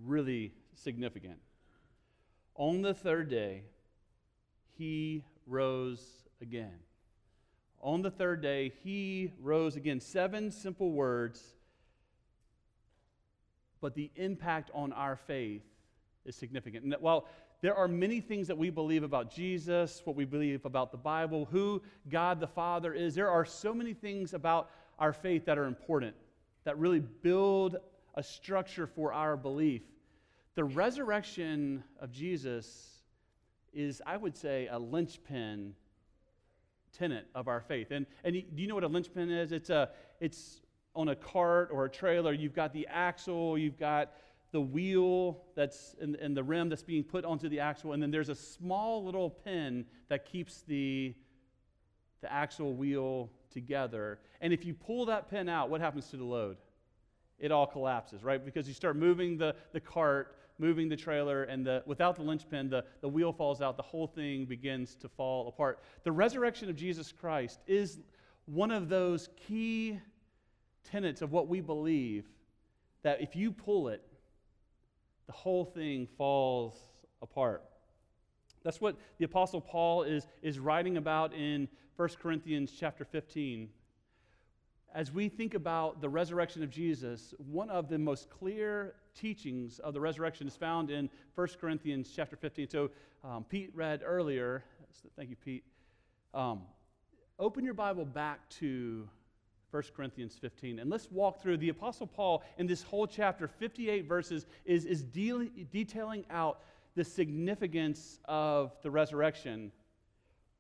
really 0.07 0.55
significant. 0.77 1.41
On 2.55 2.81
the 2.81 2.95
third 2.95 3.29
day, 3.29 3.65
he 4.79 5.25
rose 5.47 6.03
again. 6.41 6.79
On 7.81 8.03
the 8.03 8.11
third 8.11 8.43
day, 8.43 8.73
he 8.83 9.33
rose 9.41 9.77
again. 9.77 10.01
Seven 10.01 10.51
simple 10.51 10.91
words, 10.91 11.43
but 13.81 13.95
the 13.95 14.11
impact 14.17 14.71
on 14.75 14.93
our 14.93 15.17
faith 15.17 15.63
is 16.25 16.35
significant. 16.35 16.85
And 16.85 16.97
while 17.01 17.27
there 17.61 17.75
are 17.75 17.89
many 17.89 18.21
things 18.21 18.47
that 18.49 18.59
we 18.59 18.71
believe 18.71 19.03
about 19.03 19.33
Jesus, 19.33 20.03
what 20.05 20.17
we 20.17 20.25
believe 20.25 20.65
about 20.65 20.93
the 20.93 20.99
Bible, 20.99 21.45
who 21.51 21.83
God 22.09 22.41
the 22.41 22.47
Father 22.47 22.93
is, 22.93 23.15
there 23.15 23.31
are 23.31 23.45
so 23.45 23.73
many 23.73 23.95
things 23.95 24.35
about 24.35 24.71
our 24.99 25.13
faith 25.13 25.45
that 25.47 25.59
are 25.59 25.67
important, 25.67 26.15
that 26.65 26.79
really 26.79 27.01
build 27.01 27.77
a 28.15 28.23
structure 28.23 28.87
for 28.87 29.13
our 29.13 29.37
belief. 29.37 29.83
The 30.57 30.65
resurrection 30.65 31.85
of 32.01 32.11
Jesus 32.11 33.03
is, 33.73 34.03
I 34.05 34.17
would 34.17 34.37
say, 34.37 34.69
a 34.69 34.79
linchpin 34.79 35.75
tenet 36.99 37.27
of 37.35 37.49
our 37.49 37.61
faith. 37.61 37.91
And, 37.91 38.07
and 38.25 38.35
do 38.35 38.63
you 38.63 38.67
know 38.67 38.75
what 38.75 38.85
a 38.85 38.89
linchpin 38.89 39.31
is? 39.31 39.53
It's, 39.53 39.71
a, 39.71 39.91
it's 40.21 40.61
on 40.95 41.09
a 41.09 41.17
cart 41.17 41.71
or 41.73 41.85
a 41.85 41.91
trailer. 41.91 42.33
You've 42.33 42.55
got 42.55 42.73
the 42.73 42.87
axle, 42.89 43.57
you've 43.57 43.79
got 43.79 44.13
the 44.51 44.61
wheel 44.61 45.43
that's 45.55 45.95
in, 46.01 46.15
in 46.17 46.35
the 46.35 46.43
rim 46.43 46.69
that's 46.69 46.83
being 46.83 47.05
put 47.05 47.25
onto 47.25 47.49
the 47.49 47.61
axle, 47.61 47.93
and 47.93 48.03
then 48.03 48.11
there's 48.11 48.31
a 48.31 48.35
small 48.35 49.05
little 49.05 49.29
pin 49.29 49.85
that 50.09 50.25
keeps 50.25 50.63
the, 50.63 51.15
the 52.23 52.33
axle 52.33 52.75
wheel 52.75 53.31
together. 53.51 54.19
And 54.41 54.53
if 54.53 54.65
you 54.65 54.73
pull 54.75 55.07
that 55.07 55.31
pin 55.31 55.49
out, 55.49 55.69
what 55.69 55.81
happens 55.81 56.09
to 56.11 56.17
the 56.17 56.25
load? 56.25 56.57
It 57.39 57.53
all 57.53 57.67
collapses, 57.67 58.25
right? 58.25 58.43
Because 58.43 58.67
you 58.67 58.75
start 58.75 58.97
moving 58.97 59.37
the, 59.37 59.55
the 59.73 59.81
cart, 59.81 60.38
moving 60.59 60.89
the 60.89 60.97
trailer, 60.97 61.45
and 61.45 61.65
the, 61.65 61.83
without 61.87 62.17
the 62.17 62.23
linchpin, 62.23 62.69
the, 62.69 62.85
the 63.01 63.09
wheel 63.09 63.33
falls 63.33 63.63
out, 63.63 63.77
the 63.77 63.83
whole 63.83 64.07
thing 64.07 64.45
begins 64.45 64.95
to 64.97 65.09
fall 65.09 65.49
apart. 65.49 65.81
The 66.03 66.13
resurrection 66.13 66.69
of 66.69 66.77
Jesus 66.77 67.13
Christ 67.13 67.61
is 67.67 68.01
one 68.47 68.71
of 68.71 68.89
those 68.89 69.29
key 69.47 70.01
tenets 70.85 71.23
of 71.23 71.33
what 71.33 71.49
we 71.49 71.61
believe 71.61 72.27
that 73.03 73.21
if 73.21 73.37
you 73.37 73.53
pull 73.53 73.89
it, 73.89 74.03
the 75.27 75.33
whole 75.33 75.65
thing 75.65 76.09
falls 76.17 76.77
apart. 77.23 77.63
That's 78.65 78.81
what 78.81 78.97
the 79.19 79.25
Apostle 79.25 79.61
Paul 79.61 80.03
is, 80.03 80.27
is 80.43 80.59
writing 80.59 80.97
about 80.97 81.33
in 81.35 81.69
1 81.97 82.09
Corinthians 82.21 82.73
chapter 82.79 83.05
15. 83.05 83.69
As 84.95 85.13
we 85.13 85.29
think 85.29 85.55
about 85.55 86.01
the 86.01 86.09
resurrection 86.09 86.63
of 86.63 86.71
Jesus, 86.71 87.35
one 87.37 87.69
of 87.69 87.89
the 87.89 87.99
most 87.99 88.31
clear 88.31 88.95
teachings 89.15 89.79
of 89.81 89.93
the 89.93 90.01
resurrection 90.01 90.47
is 90.47 90.57
found 90.57 90.91
in 90.91 91.11
1 91.35 91.49
Corinthians 91.61 92.11
chapter 92.15 92.37
15. 92.37 92.69
So 92.71 92.91
um, 93.23 93.45
Pete 93.45 93.71
read 93.75 94.01
earlier. 94.05 94.65
Thank 95.15 95.29
you, 95.29 95.37
Pete. 95.37 95.65
Um, 96.33 96.63
open 97.39 97.65
your 97.65 97.75
Bible 97.75 98.07
back 98.07 98.49
to 98.51 99.07
1 99.73 99.83
Corinthians 99.95 100.37
15. 100.41 100.79
And 100.79 100.91
let's 100.91 101.11
walk 101.11 101.43
through. 101.43 101.59
The 101.59 101.69
Apostle 101.69 102.07
Paul, 102.07 102.43
in 102.57 102.67
this 102.67 102.83
whole 102.83 103.07
chapter, 103.07 103.47
58 103.47 104.07
verses, 104.07 104.47
is, 104.65 104.87
is 104.87 105.03
de- 105.03 105.51
detailing 105.71 106.25
out 106.31 106.61
the 106.95 107.05
significance 107.05 108.21
of 108.25 108.73
the 108.83 108.91
resurrection. 108.91 109.71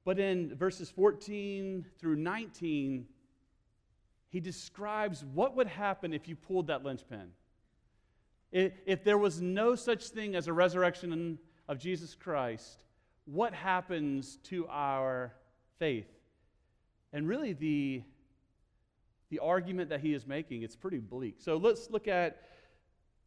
But 0.04 0.18
in 0.18 0.54
verses 0.54 0.90
14 0.90 1.86
through 1.98 2.16
19, 2.16 3.06
he 4.30 4.40
describes 4.40 5.24
what 5.24 5.56
would 5.56 5.66
happen 5.66 6.12
if 6.12 6.28
you 6.28 6.36
pulled 6.36 6.66
that 6.66 6.84
linchpin. 6.84 7.30
If 8.50 9.04
there 9.04 9.18
was 9.18 9.40
no 9.40 9.74
such 9.74 10.08
thing 10.08 10.34
as 10.34 10.48
a 10.48 10.52
resurrection 10.52 11.38
of 11.68 11.78
Jesus 11.78 12.14
Christ, 12.14 12.82
what 13.26 13.52
happens 13.52 14.38
to 14.44 14.66
our 14.68 15.34
faith? 15.78 16.08
And 17.12 17.28
really, 17.28 17.52
the, 17.52 18.02
the 19.30 19.38
argument 19.38 19.90
that 19.90 20.00
he 20.00 20.14
is 20.14 20.26
making, 20.26 20.62
it's 20.62 20.76
pretty 20.76 20.98
bleak. 20.98 21.36
So 21.38 21.56
let's 21.56 21.90
look 21.90 22.08
at 22.08 22.42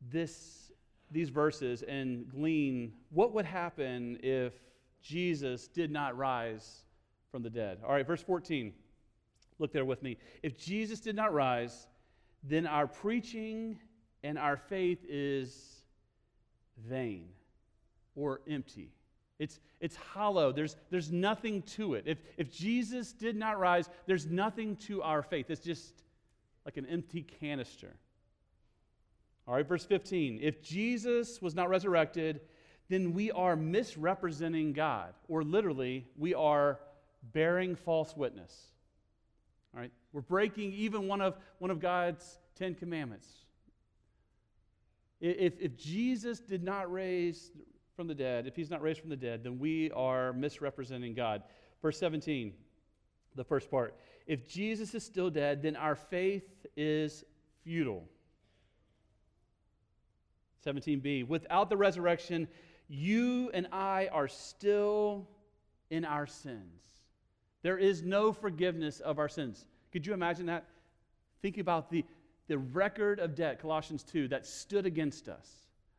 this, 0.10 0.72
these 1.12 1.30
verses 1.30 1.84
and 1.84 2.28
glean 2.30 2.94
what 3.12 3.34
would 3.34 3.46
happen 3.46 4.18
if 4.24 4.54
Jesus 5.04 5.68
did 5.68 5.92
not 5.92 6.18
rise 6.18 6.86
from 7.32 7.44
the 7.44 7.50
dead. 7.50 7.80
All 7.84 7.92
right, 7.92 8.06
verse 8.06 8.22
14. 8.22 8.74
Look 9.62 9.72
there 9.72 9.86
with 9.86 10.02
me. 10.02 10.18
If 10.42 10.58
Jesus 10.58 11.00
did 11.00 11.16
not 11.16 11.34
rise, 11.34 11.86
then 12.44 12.66
our 12.66 12.88
preaching 12.88 13.78
and 14.24 14.40
our 14.40 14.58
faith 14.58 15.06
is 15.08 15.84
vain 16.90 17.28
or 18.16 18.42
empty. 18.50 18.90
It's, 19.38 19.60
it's 19.80 19.96
hollow. 19.96 20.52
There's, 20.52 20.78
there's 20.90 21.12
nothing 21.12 21.62
to 21.74 21.94
it. 21.94 22.06
If, 22.08 22.18
if 22.38 22.52
Jesus 22.52 23.14
did 23.14 23.36
not 23.36 23.60
rise, 23.60 23.88
there's 24.08 24.26
nothing 24.26 24.78
to 24.88 25.04
our 25.04 25.22
faith. 25.22 25.52
It's 25.52 25.62
just 25.62 25.94
like 26.66 26.78
an 26.78 26.88
empty 26.88 27.22
canister. 27.22 27.94
All 29.48 29.54
right, 29.54 29.68
verse 29.68 29.86
15. 29.86 30.40
If 30.42 30.64
Jesus 30.64 31.40
was 31.40 31.54
not 31.54 31.70
resurrected, 31.70 32.42
then 32.90 33.14
we 33.14 33.30
are 33.30 33.56
misrepresenting 33.56 34.74
God, 34.74 35.14
or 35.28 35.44
literally, 35.44 36.08
we 36.18 36.34
are 36.34 36.80
bearing 37.32 37.76
false 37.76 38.18
witness. 38.18 38.72
We're 40.14 40.22
breaking 40.22 40.74
even 40.74 41.08
one 41.08 41.22
of, 41.22 41.38
one 41.60 41.72
of 41.72 41.80
God's 41.80 42.40
Ten 42.56 42.76
Commandments. 42.76 43.28
If, 45.20 45.54
if 45.60 45.78
Jesus 45.78 46.40
did 46.40 46.64
not 46.64 46.92
raise 46.92 47.52
from 47.96 48.08
the 48.08 48.16
dead, 48.16 48.48
if 48.48 48.56
he's 48.56 48.70
not 48.70 48.82
raised 48.82 49.00
from 49.00 49.10
the 49.10 49.16
dead, 49.16 49.44
then 49.44 49.60
we 49.60 49.92
are 49.92 50.34
misrepresenting 50.34 51.14
God. 51.14 51.44
Verse 51.82 51.98
17, 52.00 52.54
the 53.36 53.44
first 53.44 53.70
part. 53.70 53.96
If 54.28 54.48
Jesus 54.48 54.94
is 54.96 55.04
still 55.04 55.30
dead, 55.30 55.62
then 55.62 55.76
our 55.76 55.96
faith 55.96 56.66
is 56.76 57.24
futile. 57.64 58.04
17b. 60.66 61.28
Without 61.28 61.70
the 61.70 61.78
resurrection, 61.78 62.48
you 62.88 63.50
and 63.54 63.68
I 63.72 64.10
are 64.12 64.28
still 64.28 65.28
in 65.90 66.06
our 66.06 66.28
sins. 66.28 66.84
There 67.64 67.78
is 67.78 68.02
no 68.02 68.32
forgiveness 68.32 69.00
of 69.00 69.20
our 69.20 69.30
sins. 69.30 69.66
Could 69.92 70.06
you 70.06 70.14
imagine 70.14 70.46
that? 70.48 70.66
Think 71.42 71.58
about 71.58 71.90
the, 71.90 72.06
the 72.48 72.58
record 72.58 73.20
of 73.20 73.36
debt, 73.36 73.62
Colossians 73.62 74.04
2, 74.04 74.28
that 74.30 74.46
stood 74.46 74.86
against 74.86 75.28
us. 75.28 75.48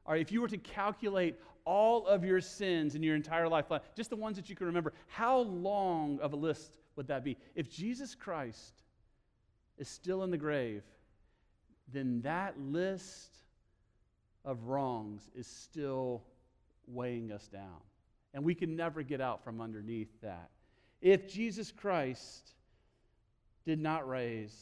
All 0.06 0.12
right, 0.12 0.20
if 0.20 0.32
you 0.32 0.40
were 0.40 0.48
to 0.48 0.58
calculate 0.58 1.36
all 1.64 2.06
of 2.06 2.24
your 2.24 2.40
sins 2.40 2.94
in 2.94 3.02
your 3.02 3.14
entire 3.14 3.48
life, 3.48 3.66
just 3.94 4.10
the 4.10 4.16
ones 4.16 4.36
that 4.36 4.48
you 4.48 4.56
can 4.56 4.66
remember, 4.66 4.92
how 5.06 5.38
long 5.38 6.18
of 6.20 6.32
a 6.32 6.36
list 6.36 6.72
would 6.96 7.06
that 7.08 7.24
be? 7.24 7.36
If 7.54 7.70
Jesus 7.70 8.14
Christ 8.14 8.82
is 9.78 9.88
still 9.88 10.22
in 10.24 10.30
the 10.30 10.36
grave, 10.36 10.82
then 11.92 12.20
that 12.22 12.58
list 12.58 13.36
of 14.44 14.64
wrongs 14.64 15.30
is 15.34 15.46
still 15.46 16.22
weighing 16.86 17.32
us 17.32 17.48
down. 17.48 17.80
And 18.34 18.44
we 18.44 18.54
can 18.54 18.74
never 18.74 19.02
get 19.02 19.20
out 19.20 19.44
from 19.44 19.60
underneath 19.60 20.20
that. 20.22 20.50
If 21.00 21.28
Jesus 21.28 21.70
Christ 21.70 22.52
did 23.64 23.80
not 23.80 24.08
raise, 24.08 24.54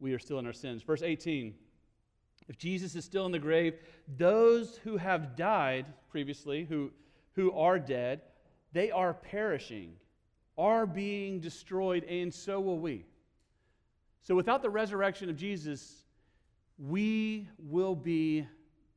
we 0.00 0.12
are 0.12 0.18
still 0.18 0.38
in 0.38 0.46
our 0.46 0.52
sins. 0.52 0.82
Verse 0.82 1.02
18 1.02 1.54
If 2.48 2.58
Jesus 2.58 2.94
is 2.94 3.04
still 3.04 3.26
in 3.26 3.32
the 3.32 3.38
grave, 3.38 3.74
those 4.16 4.76
who 4.78 4.96
have 4.96 5.36
died 5.36 5.86
previously, 6.10 6.64
who, 6.64 6.90
who 7.34 7.52
are 7.52 7.78
dead, 7.78 8.22
they 8.72 8.90
are 8.90 9.14
perishing, 9.14 9.94
are 10.58 10.86
being 10.86 11.40
destroyed, 11.40 12.04
and 12.04 12.32
so 12.32 12.60
will 12.60 12.78
we. 12.78 13.04
So 14.22 14.34
without 14.34 14.62
the 14.62 14.70
resurrection 14.70 15.28
of 15.28 15.36
Jesus, 15.36 16.04
we 16.78 17.48
will 17.58 17.94
be 17.94 18.46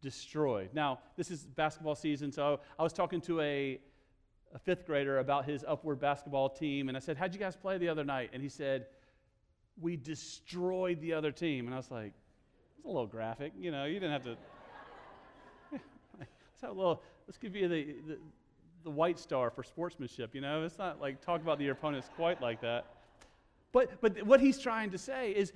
destroyed. 0.02 0.70
Now, 0.74 1.00
this 1.18 1.32
is 1.32 1.42
basketball 1.42 1.96
season, 1.96 2.32
so 2.32 2.60
I 2.78 2.84
was 2.84 2.94
talking 2.94 3.22
to 3.22 3.42
a, 3.42 3.80
a 4.56 4.60
fifth 4.60 4.86
grader 4.86 5.20
about 5.20 5.46
his 5.46 5.66
upward 5.68 6.00
basketball 6.00 6.50
team, 6.50 6.88
and 6.88 6.96
I 6.96 7.02
said, 7.02 7.18
How'd 7.18 7.34
you 7.34 7.40
guys 7.40 7.58
play 7.58 7.78
the 7.78 7.90
other 7.90 8.06
night? 8.06 8.30
And 8.34 8.42
he 8.42 8.48
said, 8.48 8.88
We 9.80 9.98
destroyed 9.98 11.02
the 11.02 11.14
other 11.14 11.32
team. 11.32 11.66
And 11.66 11.74
I 11.74 11.78
was 11.78 11.92
like, 11.92 12.14
It's 12.78 12.86
a 12.86 12.88
little 12.88 13.06
graphic. 13.06 13.52
You 13.60 13.72
know, 13.72 13.84
you 13.84 13.96
didn't 13.96 14.14
have 14.14 14.24
to. 14.24 14.38
let's 16.20 16.62
have 16.62 16.72
a 16.72 16.74
little, 16.74 17.04
let's 17.28 17.38
give 17.38 17.54
you 17.54 17.68
the, 17.68 17.96
the, 18.08 18.18
the 18.86 18.90
white 18.90 19.20
star 19.20 19.50
for 19.52 19.62
sportsmanship. 19.62 20.34
You 20.34 20.42
know, 20.42 20.64
it's 20.64 20.78
not 20.78 21.02
like 21.02 21.20
talk 21.22 21.42
about 21.42 21.60
the 21.60 21.68
opponents 21.68 22.10
quite 22.16 22.42
like 22.42 22.62
that. 22.62 22.86
But, 23.74 24.00
but 24.00 24.26
what 24.26 24.40
he's 24.40 24.58
trying 24.58 24.92
to 24.92 24.98
say 24.98 25.32
is 25.32 25.52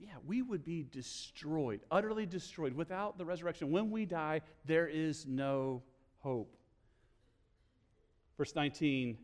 yeah, 0.00 0.14
we 0.26 0.42
would 0.42 0.64
be 0.64 0.84
destroyed, 0.90 1.80
utterly 1.90 2.26
destroyed 2.26 2.74
without 2.74 3.18
the 3.18 3.24
resurrection. 3.24 3.70
When 3.70 3.90
we 3.90 4.06
die, 4.06 4.40
there 4.64 4.88
is 4.88 5.26
no 5.26 5.82
hope. 6.20 6.56
Verse 8.40 8.54
19, 8.54 9.18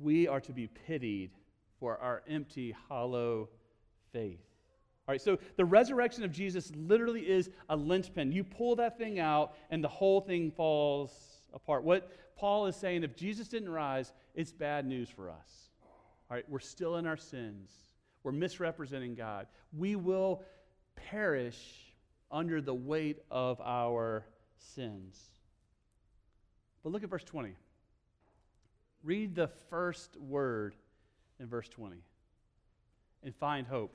we 0.00 0.26
are 0.26 0.40
to 0.40 0.52
be 0.52 0.66
pitied 0.66 1.30
for 1.78 1.96
our 1.98 2.24
empty, 2.28 2.74
hollow 2.88 3.50
faith. 4.12 4.40
All 5.06 5.12
right, 5.12 5.20
so 5.20 5.38
the 5.54 5.64
resurrection 5.64 6.24
of 6.24 6.32
Jesus 6.32 6.72
literally 6.74 7.20
is 7.20 7.50
a 7.68 7.76
linchpin. 7.76 8.32
You 8.32 8.42
pull 8.42 8.74
that 8.74 8.98
thing 8.98 9.20
out, 9.20 9.54
and 9.70 9.84
the 9.84 9.86
whole 9.86 10.20
thing 10.20 10.50
falls 10.50 11.12
apart. 11.54 11.84
What 11.84 12.10
Paul 12.34 12.66
is 12.66 12.74
saying, 12.74 13.04
if 13.04 13.14
Jesus 13.14 13.46
didn't 13.46 13.68
rise, 13.68 14.12
it's 14.34 14.50
bad 14.50 14.84
news 14.84 15.08
for 15.08 15.30
us. 15.30 15.70
All 16.28 16.36
right, 16.36 16.44
we're 16.48 16.58
still 16.58 16.96
in 16.96 17.06
our 17.06 17.16
sins. 17.16 17.70
We're 18.24 18.32
misrepresenting 18.32 19.14
God. 19.14 19.46
We 19.72 19.94
will 19.94 20.42
perish 20.96 21.94
under 22.28 22.60
the 22.60 22.74
weight 22.74 23.20
of 23.30 23.60
our 23.60 24.26
sins. 24.58 25.35
But 26.86 26.92
look 26.92 27.02
at 27.02 27.10
verse 27.10 27.24
20. 27.24 27.52
Read 29.02 29.34
the 29.34 29.48
first 29.48 30.16
word 30.20 30.76
in 31.40 31.48
verse 31.48 31.68
20 31.68 31.96
and 33.24 33.34
find 33.34 33.66
hope. 33.66 33.92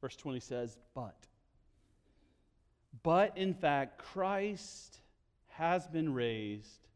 Verse 0.00 0.16
20 0.16 0.40
says, 0.40 0.78
But. 0.94 1.14
But 3.02 3.36
in 3.36 3.52
fact, 3.52 3.98
Christ 3.98 4.96
has 5.48 5.86
been 5.86 6.14
raised 6.14 6.88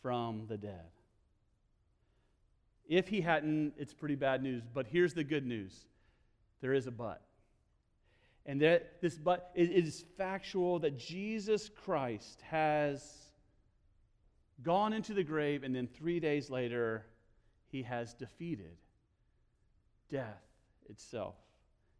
from 0.00 0.44
the 0.46 0.58
dead. 0.58 0.92
If 2.88 3.08
he 3.08 3.20
hadn't, 3.20 3.72
it's 3.76 3.94
pretty 3.94 4.14
bad 4.14 4.44
news. 4.44 4.62
But 4.72 4.86
here's 4.86 5.12
the 5.12 5.24
good 5.24 5.44
news 5.44 5.86
there 6.60 6.72
is 6.72 6.86
a 6.86 6.92
but. 6.92 7.20
And 8.46 8.60
that 8.62 9.00
this 9.02 9.18
but 9.18 9.50
it 9.54 9.70
is 9.70 10.04
factual 10.16 10.78
that 10.78 10.96
Jesus 10.96 11.68
Christ 11.68 12.40
has 12.48 13.02
gone 14.62 14.92
into 14.92 15.12
the 15.12 15.24
grave, 15.24 15.64
and 15.64 15.74
then 15.74 15.86
three 15.86 16.20
days 16.20 16.48
later, 16.48 17.06
he 17.66 17.82
has 17.82 18.14
defeated 18.14 18.76
death 20.08 20.42
itself, 20.88 21.34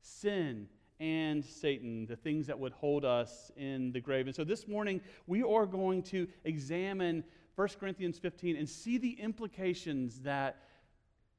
sin 0.00 0.68
and 0.98 1.44
Satan, 1.44 2.06
the 2.06 2.16
things 2.16 2.46
that 2.46 2.58
would 2.58 2.72
hold 2.72 3.04
us 3.04 3.50
in 3.56 3.92
the 3.92 4.00
grave. 4.00 4.26
And 4.26 4.34
so 4.34 4.44
this 4.44 4.66
morning, 4.66 5.00
we 5.26 5.42
are 5.42 5.66
going 5.66 6.02
to 6.04 6.26
examine 6.44 7.22
1 7.56 7.68
Corinthians 7.78 8.18
15 8.18 8.56
and 8.56 8.68
see 8.68 8.96
the 8.96 9.12
implications 9.20 10.20
that 10.20 10.65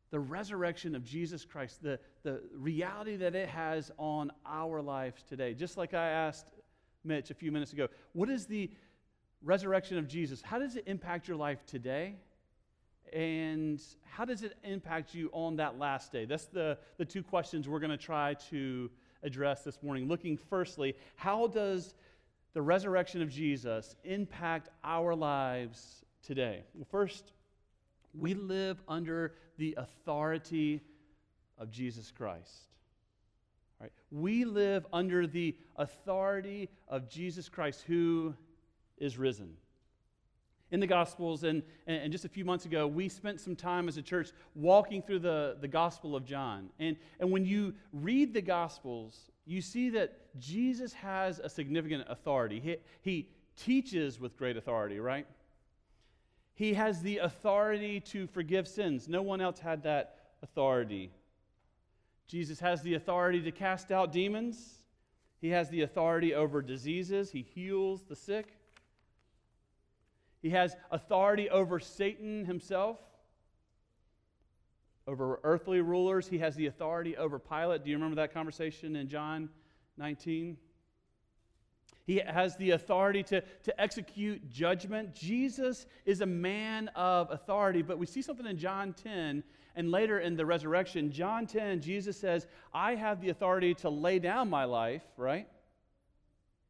the 0.10 0.20
resurrection 0.20 0.96
of 0.96 1.04
Jesus 1.04 1.46
Christ, 1.46 1.82
the, 1.84 2.00
the 2.24 2.42
reality 2.54 3.18
that 3.18 3.36
it 3.36 3.50
has 3.50 3.92
on 3.98 4.32
our 4.46 4.82
lives 4.82 5.24
today. 5.24 5.54
Just 5.54 5.78
like 5.78 5.94
I 5.94 6.10
asked 6.10 6.48
Mitch 7.04 7.30
a 7.30 7.34
few 7.34 7.52
minutes 7.52 7.74
ago, 7.74 7.88
what 8.14 8.30
is 8.30 8.46
the 8.46 8.72
resurrection 9.44 9.98
of 9.98 10.08
Jesus? 10.08 10.42
How 10.42 10.60
does 10.60 10.76
it 10.76 10.84
impact 10.88 11.28
your 11.28 11.38
life 11.38 11.66
today? 11.66 12.16
And 13.14 13.82
how 14.04 14.26
does 14.26 14.44
it 14.44 14.58
impact 14.64 15.14
you 15.14 15.30
on 15.32 15.56
that 15.58 15.78
last 15.78 16.12
day? 16.12 16.26
That's 16.26 16.46
the, 16.46 16.78
the 16.98 17.06
two 17.06 17.24
questions 17.24 17.68
we're 17.68 17.80
going 17.80 17.92
to 17.92 17.98
try 17.98 18.34
to 18.50 18.90
address 19.24 19.64
this 19.64 19.82
morning. 19.82 20.08
Looking 20.08 20.38
firstly, 20.38 20.96
how 21.16 21.48
does 21.48 21.96
the 22.54 22.62
resurrection 22.62 23.22
of 23.22 23.30
Jesus 23.30 23.96
impact 24.04 24.70
our 24.84 25.16
lives 25.16 26.04
today? 26.22 26.64
Well, 26.74 26.88
first, 26.90 27.32
we 28.14 28.34
live 28.34 28.82
under 28.88 29.34
the 29.58 29.76
authority 29.78 30.82
of 31.58 31.72
Jesus 31.72 32.12
Christ. 32.12 32.68
Right? 33.80 33.92
We 34.12 34.46
live 34.46 34.86
under 34.92 35.28
the 35.28 35.56
authority 35.76 36.70
of 36.88 37.10
Jesus 37.10 37.50
Christ, 37.50 37.84
who 37.88 38.34
is 38.98 39.18
risen. 39.18 39.54
In 40.70 40.80
the 40.82 40.88
Gospels, 40.88 41.44
and, 41.44 41.64
and 41.86 42.12
just 42.12 42.26
a 42.26 42.30
few 42.30 42.44
months 42.44 42.66
ago, 42.66 42.88
we 42.88 43.08
spent 43.08 43.40
some 43.40 43.56
time 43.56 43.88
as 43.88 43.96
a 43.98 44.02
church 44.02 44.32
walking 44.54 45.02
through 45.02 45.20
the, 45.20 45.58
the 45.62 45.68
Gospel 45.68 46.16
of 46.16 46.26
John. 46.26 46.70
And, 46.80 46.98
and 47.20 47.32
when 47.32 47.46
you 47.46 47.74
read 47.94 48.34
the 48.34 48.42
Gospels, 48.42 49.30
you 49.46 49.62
see 49.62 49.90
that 49.92 50.18
Jesus 50.40 50.92
has 50.94 51.40
a 51.40 51.48
significant 51.48 52.06
authority. 52.10 52.60
He, 52.60 52.76
he 53.02 53.30
teaches 53.56 54.20
with 54.20 54.38
great 54.38 54.58
authority, 54.58 55.00
right? 55.00 55.26
He 56.58 56.74
has 56.74 57.04
the 57.04 57.20
authority 57.20 58.00
to 58.00 58.26
forgive 58.26 58.68
sins. 58.68 59.08
No 59.08 59.22
one 59.22 59.42
else 59.42 59.60
had 59.60 59.84
that 59.84 60.16
authority. 60.42 61.12
Jesus 62.26 62.60
has 62.60 62.82
the 62.82 62.96
authority 62.96 63.44
to 63.44 63.52
cast 63.52 63.92
out 63.92 64.12
demons. 64.12 64.80
He 65.40 65.50
has 65.50 65.70
the 65.70 65.84
authority 65.84 66.34
over 66.34 66.64
diseases. 66.64 67.30
He 67.30 67.44
heals 67.44 68.02
the 68.10 68.16
sick. 68.16 68.48
He 70.42 70.50
has 70.50 70.76
authority 70.90 71.48
over 71.48 71.80
Satan 71.80 72.44
himself, 72.46 72.98
over 75.06 75.40
earthly 75.44 75.82
rulers. 75.82 76.28
He 76.28 76.40
has 76.40 76.56
the 76.56 76.66
authority 76.66 77.16
over 77.18 77.38
Pilate. 77.38 77.84
Do 77.84 77.92
you 77.92 77.98
remember 77.98 78.16
that 78.16 78.34
conversation 78.34 78.96
in 78.96 79.08
John 79.08 79.50
19? 79.98 80.58
He 82.08 82.22
has 82.26 82.56
the 82.56 82.72
authority 82.72 83.22
to, 83.24 83.42
to 83.42 83.82
execute 83.82 84.50
judgment. 84.50 85.14
Jesus 85.14 85.86
is 86.06 86.22
a 86.22 86.26
man 86.26 86.88
of 86.96 87.30
authority, 87.32 87.82
but 87.82 88.00
we 88.00 88.06
see 88.06 88.22
something 88.22 88.46
in 88.46 88.58
John 88.58 88.94
10 88.94 89.44
and 89.76 89.92
later 89.92 90.20
in 90.20 90.38
the 90.38 90.46
resurrection. 90.46 91.12
John 91.12 91.46
10, 91.46 91.82
Jesus 91.82 92.18
says, 92.18 92.48
I 92.74 92.96
have 92.96 93.20
the 93.20 93.30
authority 93.30 93.74
to 93.76 93.90
lay 93.90 94.20
down 94.20 94.50
my 94.50 94.64
life, 94.64 95.04
right? 95.18 95.48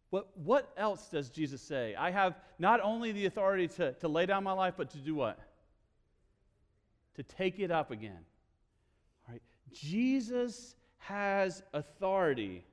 What, 0.09 0.27
what 0.37 0.73
else 0.75 1.07
does 1.07 1.29
Jesus 1.29 1.61
say? 1.61 1.93
I 1.93 2.09
have 2.09 2.33
not 2.57 2.81
only 2.81 3.11
the 3.11 3.27
authority 3.27 3.67
to, 3.67 3.93
to 3.93 4.07
lay 4.07 4.25
down 4.25 4.43
my 4.43 4.53
life, 4.53 4.73
but 4.75 4.89
to 4.91 4.97
do 4.97 5.13
what? 5.13 5.37
To 7.15 7.21
take 7.21 7.59
it 7.59 7.69
up 7.69 7.91
again. 7.91 8.25
All 9.27 9.33
right? 9.33 9.41
Jesus 9.71 10.73
has 10.97 11.61
authority. 11.73 12.65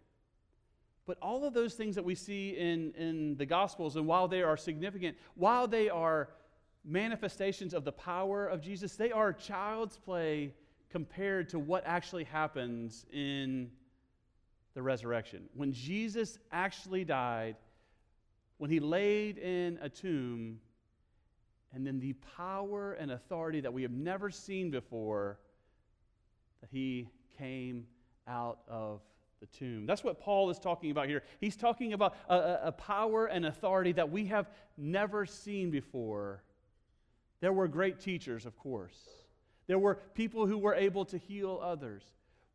But 1.06 1.18
all 1.20 1.44
of 1.44 1.52
those 1.52 1.74
things 1.74 1.94
that 1.96 2.04
we 2.04 2.14
see 2.14 2.50
in, 2.56 2.92
in 2.94 3.36
the 3.36 3.46
Gospels, 3.46 3.96
and 3.96 4.06
while 4.06 4.26
they 4.26 4.42
are 4.42 4.56
significant, 4.56 5.16
while 5.34 5.68
they 5.68 5.90
are 5.90 6.30
manifestations 6.84 7.74
of 7.74 7.84
the 7.84 7.92
power 7.92 8.46
of 8.46 8.60
Jesus, 8.60 8.96
they 8.96 9.12
are 9.12 9.32
child's 9.32 9.98
play 9.98 10.54
compared 10.90 11.48
to 11.50 11.58
what 11.58 11.82
actually 11.86 12.24
happens 12.24 13.04
in 13.12 13.70
the 14.74 14.82
resurrection. 14.82 15.44
When 15.54 15.72
Jesus 15.72 16.38
actually 16.52 17.04
died, 17.04 17.56
when 18.58 18.70
he 18.70 18.80
laid 18.80 19.38
in 19.38 19.78
a 19.82 19.88
tomb, 19.88 20.60
and 21.72 21.86
then 21.86 21.98
the 21.98 22.12
power 22.36 22.92
and 22.94 23.10
authority 23.10 23.60
that 23.60 23.72
we 23.72 23.82
have 23.82 23.90
never 23.90 24.30
seen 24.30 24.70
before, 24.70 25.38
that 26.60 26.70
he 26.70 27.08
came 27.38 27.86
out 28.28 28.60
of 28.68 29.00
the 29.44 29.58
tomb. 29.58 29.86
That's 29.86 30.02
what 30.02 30.20
Paul 30.20 30.50
is 30.50 30.58
talking 30.58 30.90
about 30.90 31.08
here. 31.08 31.22
He's 31.40 31.56
talking 31.56 31.92
about 31.92 32.16
a, 32.28 32.68
a, 32.68 32.72
power 32.72 33.26
and 33.26 33.46
authority 33.46 33.92
that 33.92 34.10
we 34.10 34.26
have 34.26 34.48
never 34.76 35.26
seen 35.26 35.70
before. 35.70 36.42
There 37.40 37.52
were 37.52 37.68
great 37.68 38.00
teachers, 38.00 38.46
of 38.46 38.56
course. 38.56 38.98
There 39.66 39.78
were 39.78 39.96
people 40.14 40.46
who 40.46 40.58
were 40.58 40.74
able 40.74 41.04
to 41.06 41.18
heal 41.18 41.60
others. 41.62 42.04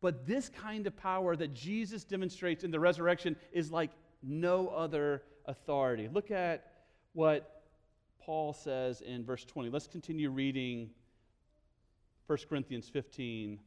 But 0.01 0.25
this 0.25 0.49
kind 0.49 0.87
of 0.87 0.95
power 0.95 1.35
that 1.35 1.53
Jesus 1.53 2.03
demonstrates 2.03 2.63
in 2.63 2.71
the 2.71 2.79
resurrection 2.79 3.35
is 3.51 3.71
like 3.71 3.91
no 4.23 4.69
other 4.69 5.23
authority. 5.45 6.09
Look 6.11 6.31
at 6.31 6.71
what 7.13 7.63
Paul 8.19 8.53
says 8.53 9.01
in 9.01 9.23
verse 9.23 9.43
20. 9.45 9.69
Let's 9.69 9.87
continue 9.87 10.29
reading 10.29 10.89
1 12.27 12.37
Corinthians 12.49 12.87
15 12.89 13.59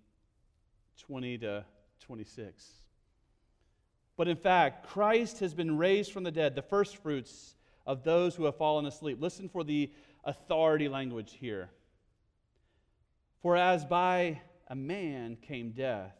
20 0.99 1.39
to 1.39 1.65
26. 2.01 2.83
But 4.17 4.29
in 4.29 4.37
fact, 4.37 4.87
Christ 4.89 5.41
has 5.41 5.55
been 5.55 5.79
raised 5.79 6.13
from 6.13 6.25
the 6.25 6.31
dead, 6.31 6.55
the 6.55 6.63
firstfruits 6.63 7.57
of 7.87 8.05
those 8.05 8.35
who 8.35 8.45
have 8.45 8.57
fallen 8.57 8.87
asleep. 8.87 9.19
Listen 9.21 9.49
for 9.49 9.65
the 9.65 9.91
authority 10.25 10.89
language 10.89 11.37
here. 11.41 11.71
For 13.41 13.57
as 13.57 13.85
by 13.85 14.41
a 14.69 14.77
man 14.77 15.37
came 15.43 15.73
death, 15.73 16.15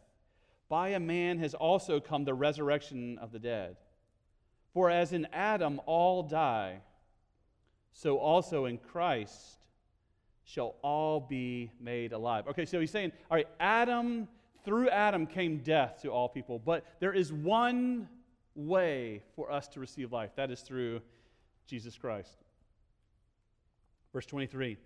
by 0.67 0.89
a 0.89 0.99
man 0.99 1.39
has 1.39 1.53
also 1.53 1.99
come 1.99 2.25
the 2.25 2.33
resurrection 2.33 3.17
of 3.19 3.31
the 3.31 3.39
dead. 3.39 3.77
For 4.73 4.89
as 4.89 5.13
in 5.13 5.27
Adam 5.31 5.79
all 5.85 6.23
die, 6.23 6.79
so 7.93 8.17
also 8.17 8.65
in 8.65 8.79
Christ 8.79 9.67
shall 10.43 10.75
all 10.81 11.19
be 11.19 11.71
made 11.79 12.11
alive. 12.11 12.47
Okay, 12.47 12.65
so 12.65 12.79
he's 12.79 12.91
saying, 12.91 13.11
all 13.29 13.37
right, 13.37 13.47
Adam, 13.59 14.27
through 14.63 14.89
Adam 14.89 15.25
came 15.25 15.57
death 15.57 16.01
to 16.01 16.09
all 16.09 16.29
people, 16.29 16.59
but 16.59 16.85
there 16.99 17.13
is 17.13 17.31
one 17.31 18.07
way 18.55 19.23
for 19.35 19.51
us 19.51 19.67
to 19.69 19.79
receive 19.79 20.11
life. 20.11 20.31
That 20.35 20.51
is 20.51 20.61
through 20.61 21.01
Jesus 21.67 21.97
Christ. 21.97 22.37
Verse 24.13 24.25
23. 24.25 24.77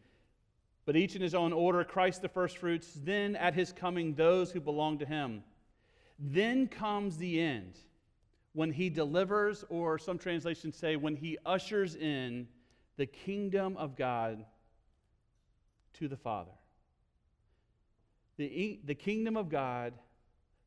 But 0.86 0.96
each 0.96 1.16
in 1.16 1.22
his 1.22 1.36
own 1.36 1.52
order, 1.52 1.84
Christ 1.84 2.22
the 2.22 2.30
firstfruits, 2.30 2.94
then 3.04 3.36
at 3.36 3.54
his 3.54 3.74
coming, 3.74 4.14
those 4.14 4.52
who 4.52 4.62
belong 4.62 5.00
to 5.00 5.06
him. 5.06 5.44
Then 6.18 6.68
comes 6.68 7.18
the 7.18 7.42
end 7.42 7.78
when 8.54 8.72
he 8.72 8.90
delivers, 8.90 9.66
or 9.70 10.00
some 10.00 10.18
translations 10.18 10.78
say, 10.78 10.96
when 10.96 11.16
he 11.16 11.38
ushers 11.46 11.96
in 11.96 12.48
the 12.96 13.06
kingdom 13.06 13.76
of 13.78 13.96
God 13.96 14.46
to 15.96 16.08
the 16.08 16.18
Father. 16.18 16.57
The, 18.38 18.80
the 18.86 18.96
kingdom 18.96 19.36
of 19.36 19.50
God, 19.50 19.94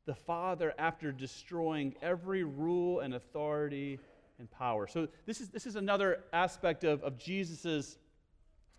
the 0.06 0.14
Father, 0.14 0.74
after 0.78 1.12
destroying 1.12 1.94
every 2.02 2.42
rule 2.42 3.00
and 3.00 3.14
authority 3.14 3.98
and 4.38 4.50
power. 4.50 4.86
So, 4.86 5.08
this 5.26 5.40
is, 5.40 5.50
this 5.50 5.66
is 5.66 5.76
another 5.76 6.24
aspect 6.32 6.82
of, 6.84 7.02
of 7.02 7.16
Jesus' 7.18 7.98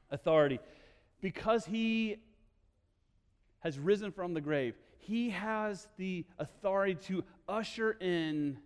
authority. 0.10 0.60
Because 1.22 1.66
he 1.66 2.18
has 3.60 3.80
risen 3.80 4.12
from 4.12 4.34
the 4.34 4.42
grave, 4.42 4.76
he 4.98 5.30
has 5.30 5.88
the 5.98 6.26
authority 6.40 6.96
to 7.08 7.24
usher 7.48 7.94
in 7.94 8.58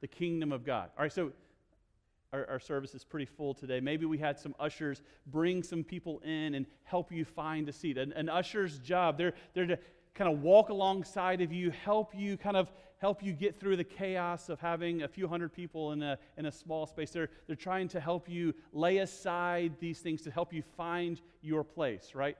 the 0.00 0.08
kingdom 0.08 0.52
of 0.52 0.64
God. 0.64 0.90
All 0.96 1.02
right, 1.02 1.12
so 1.12 1.32
our, 2.34 2.46
our, 2.50 2.60
service 2.60 2.94
is 2.94 3.04
pretty 3.04 3.26
full 3.26 3.54
today. 3.54 3.80
Maybe 3.80 4.06
we 4.06 4.18
had 4.18 4.38
some 4.38 4.54
ushers 4.58 5.02
bring 5.26 5.62
some 5.62 5.84
people 5.84 6.20
in 6.24 6.54
and 6.54 6.66
help 6.82 7.12
you 7.12 7.24
find 7.24 7.68
a 7.68 7.72
seat. 7.72 7.96
An, 7.96 8.12
an 8.12 8.28
usher's 8.28 8.78
job, 8.80 9.16
they're, 9.16 9.34
they're 9.54 9.66
to 9.66 9.78
kind 10.14 10.32
of 10.32 10.42
walk 10.42 10.68
alongside 10.68 11.40
of 11.40 11.52
you, 11.52 11.70
help 11.70 12.12
you 12.14 12.36
kind 12.36 12.56
of 12.56 12.70
help 12.98 13.22
you 13.22 13.32
get 13.32 13.60
through 13.60 13.76
the 13.76 13.84
chaos 13.84 14.48
of 14.48 14.58
having 14.60 15.02
a 15.02 15.08
few 15.08 15.28
hundred 15.28 15.52
people 15.52 15.92
in 15.92 16.02
a, 16.02 16.18
in 16.38 16.46
a 16.46 16.52
small 16.52 16.86
space. 16.86 17.10
They're, 17.10 17.28
they're 17.46 17.54
trying 17.54 17.88
to 17.88 18.00
help 18.00 18.28
you 18.28 18.54
lay 18.72 18.98
aside 18.98 19.74
these 19.78 20.00
things 20.00 20.22
to 20.22 20.30
help 20.30 20.52
you 20.52 20.62
find 20.76 21.20
your 21.42 21.64
place, 21.64 22.12
right? 22.14 22.36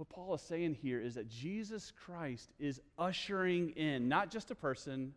what 0.00 0.08
Paul 0.08 0.34
is 0.34 0.40
saying 0.40 0.78
here 0.80 0.98
is 0.98 1.16
that 1.16 1.28
Jesus 1.28 1.92
Christ 1.94 2.48
is 2.58 2.80
ushering 2.98 3.68
in 3.72 4.08
not 4.08 4.30
just 4.30 4.50
a 4.50 4.54
person, 4.54 5.12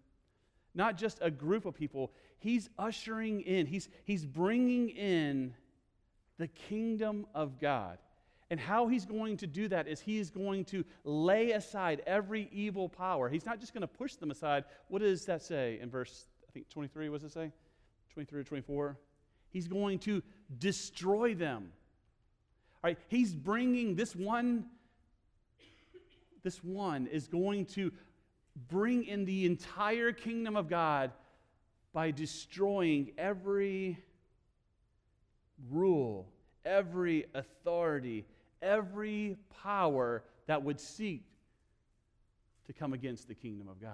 not 0.75 0.97
just 0.97 1.19
a 1.21 1.31
group 1.31 1.65
of 1.65 1.75
people, 1.75 2.11
he's 2.39 2.69
ushering 2.77 3.41
in, 3.41 3.65
he's, 3.65 3.89
he's 4.05 4.25
bringing 4.25 4.89
in 4.89 5.53
the 6.37 6.47
kingdom 6.47 7.25
of 7.33 7.59
God. 7.59 7.97
And 8.49 8.59
how 8.59 8.87
he's 8.87 9.05
going 9.05 9.37
to 9.37 9.47
do 9.47 9.67
that 9.69 9.87
is 9.87 9.99
he's 9.99 10.29
going 10.29 10.65
to 10.65 10.83
lay 11.03 11.51
aside 11.51 12.03
every 12.05 12.49
evil 12.51 12.87
power. 12.87 13.29
He's 13.29 13.45
not 13.45 13.59
just 13.59 13.73
going 13.73 13.81
to 13.81 13.87
push 13.87 14.15
them 14.15 14.29
aside. 14.29 14.65
What 14.89 15.01
does 15.01 15.25
that 15.25 15.41
say 15.41 15.79
in 15.81 15.89
verse, 15.89 16.25
I 16.47 16.51
think 16.51 16.69
23, 16.69 17.09
what 17.09 17.21
does 17.21 17.31
it 17.31 17.33
say? 17.33 17.51
23 18.13 18.41
or 18.41 18.43
24? 18.43 18.97
He's 19.49 19.67
going 19.67 19.99
to 19.99 20.21
destroy 20.57 21.35
them 21.35 21.71
All 22.83 22.89
right, 22.89 22.97
He's 23.07 23.33
bringing 23.33 23.95
this 23.95 24.15
one, 24.15 24.65
this 26.43 26.63
one 26.63 27.07
is 27.07 27.27
going 27.27 27.65
to 27.67 27.91
bring 28.55 29.05
in 29.05 29.25
the 29.25 29.45
entire 29.45 30.11
kingdom 30.11 30.55
of 30.55 30.69
God 30.69 31.11
by 31.93 32.11
destroying 32.11 33.11
every 33.17 33.97
rule, 35.69 36.27
every 36.65 37.25
authority, 37.33 38.25
every 38.61 39.37
power 39.63 40.23
that 40.47 40.63
would 40.63 40.79
seek 40.79 41.23
to 42.65 42.73
come 42.73 42.93
against 42.93 43.27
the 43.27 43.35
kingdom 43.35 43.67
of 43.67 43.81
God. 43.81 43.93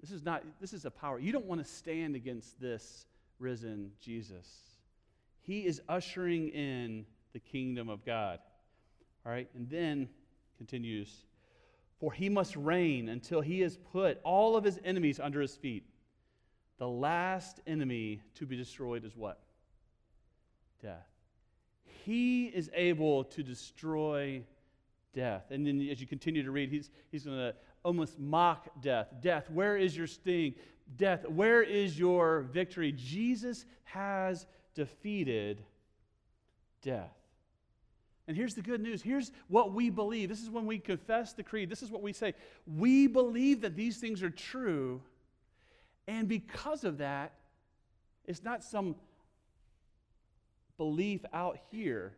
This 0.00 0.10
is 0.10 0.24
not, 0.24 0.42
this 0.60 0.72
is 0.72 0.84
a 0.84 0.90
power. 0.90 1.18
You 1.18 1.32
don't 1.32 1.46
want 1.46 1.64
to 1.64 1.70
stand 1.70 2.16
against 2.16 2.60
this 2.60 3.06
risen 3.38 3.92
Jesus. 4.00 4.48
He 5.42 5.66
is 5.66 5.80
ushering 5.88 6.48
in 6.48 7.06
the 7.32 7.38
kingdom 7.38 7.88
of 7.88 8.04
God. 8.04 8.38
All 9.24 9.32
right, 9.32 9.48
and 9.54 9.68
then 9.68 10.08
continues, 10.58 11.24
for 12.02 12.12
he 12.12 12.28
must 12.28 12.56
reign 12.56 13.08
until 13.08 13.40
he 13.40 13.60
has 13.60 13.76
put 13.76 14.20
all 14.24 14.56
of 14.56 14.64
his 14.64 14.76
enemies 14.84 15.20
under 15.20 15.40
his 15.40 15.54
feet. 15.54 15.84
The 16.78 16.88
last 16.88 17.60
enemy 17.64 18.20
to 18.34 18.44
be 18.44 18.56
destroyed 18.56 19.04
is 19.04 19.16
what? 19.16 19.38
Death. 20.82 21.06
He 22.04 22.46
is 22.46 22.72
able 22.74 23.22
to 23.22 23.44
destroy 23.44 24.42
death. 25.14 25.52
And 25.52 25.64
then 25.64 25.80
as 25.92 26.00
you 26.00 26.08
continue 26.08 26.42
to 26.42 26.50
read, 26.50 26.70
he's, 26.70 26.90
he's 27.12 27.22
going 27.22 27.38
to 27.38 27.54
almost 27.84 28.18
mock 28.18 28.68
death. 28.80 29.06
Death, 29.20 29.48
where 29.48 29.76
is 29.76 29.96
your 29.96 30.08
sting? 30.08 30.56
Death, 30.96 31.28
where 31.28 31.62
is 31.62 31.96
your 31.96 32.40
victory? 32.40 32.90
Jesus 32.90 33.64
has 33.84 34.48
defeated 34.74 35.62
death. 36.82 37.21
And 38.28 38.36
here's 38.36 38.54
the 38.54 38.62
good 38.62 38.80
news. 38.80 39.02
Here's 39.02 39.32
what 39.48 39.72
we 39.72 39.90
believe. 39.90 40.28
This 40.28 40.42
is 40.42 40.50
when 40.50 40.66
we 40.66 40.78
confess 40.78 41.32
the 41.32 41.42
creed. 41.42 41.68
This 41.68 41.82
is 41.82 41.90
what 41.90 42.02
we 42.02 42.12
say. 42.12 42.34
We 42.66 43.06
believe 43.06 43.62
that 43.62 43.74
these 43.74 43.98
things 43.98 44.22
are 44.22 44.30
true. 44.30 45.02
And 46.06 46.28
because 46.28 46.84
of 46.84 46.98
that, 46.98 47.32
it's 48.24 48.42
not 48.44 48.62
some 48.62 48.94
belief 50.76 51.24
out 51.32 51.58
here, 51.70 52.16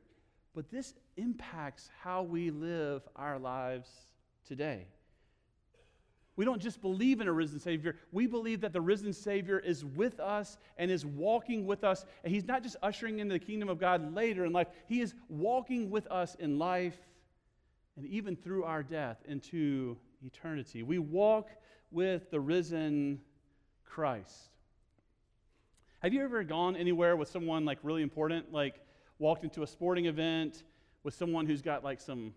but 0.54 0.70
this 0.70 0.94
impacts 1.16 1.90
how 2.02 2.22
we 2.22 2.50
live 2.50 3.02
our 3.16 3.38
lives 3.38 3.88
today. 4.46 4.86
We 6.36 6.44
don't 6.44 6.60
just 6.60 6.80
believe 6.80 7.20
in 7.20 7.28
a 7.28 7.32
risen 7.32 7.60
Savior, 7.60 7.96
we 8.10 8.26
believe 8.26 8.60
that 8.62 8.72
the 8.72 8.80
risen 8.80 9.12
Savior 9.12 9.58
is 9.58 9.84
with 9.84 10.18
us 10.18 10.58
and 10.78 10.90
is 10.90 11.06
walking 11.06 11.66
with 11.66 11.84
us. 11.84 12.04
And 12.24 12.32
He's 12.32 12.46
not 12.46 12.62
just 12.62 12.76
ushering 12.82 13.20
into 13.20 13.34
the 13.34 13.38
kingdom 13.38 13.68
of 13.68 13.78
God 13.78 14.14
later 14.14 14.44
in 14.44 14.52
life, 14.52 14.68
He 14.88 15.00
is 15.00 15.14
walking 15.28 15.90
with 15.90 16.06
us 16.08 16.34
in 16.36 16.58
life 16.58 16.96
and 17.96 18.06
even 18.06 18.34
through 18.34 18.64
our 18.64 18.82
death 18.82 19.18
into 19.26 19.96
eternity. 20.24 20.82
We 20.82 20.98
walk 20.98 21.48
with 21.92 22.30
the 22.30 22.40
risen 22.40 23.20
Christ. 23.84 24.50
Have 26.00 26.12
you 26.12 26.22
ever 26.22 26.42
gone 26.42 26.76
anywhere 26.76 27.16
with 27.16 27.28
someone 27.28 27.64
like 27.64 27.78
really 27.82 28.02
important, 28.02 28.52
like 28.52 28.80
walked 29.18 29.44
into 29.44 29.62
a 29.62 29.66
sporting 29.66 30.06
event 30.06 30.64
with 31.04 31.14
someone 31.14 31.46
who's 31.46 31.62
got 31.62 31.84
like 31.84 32.00
some 32.00 32.34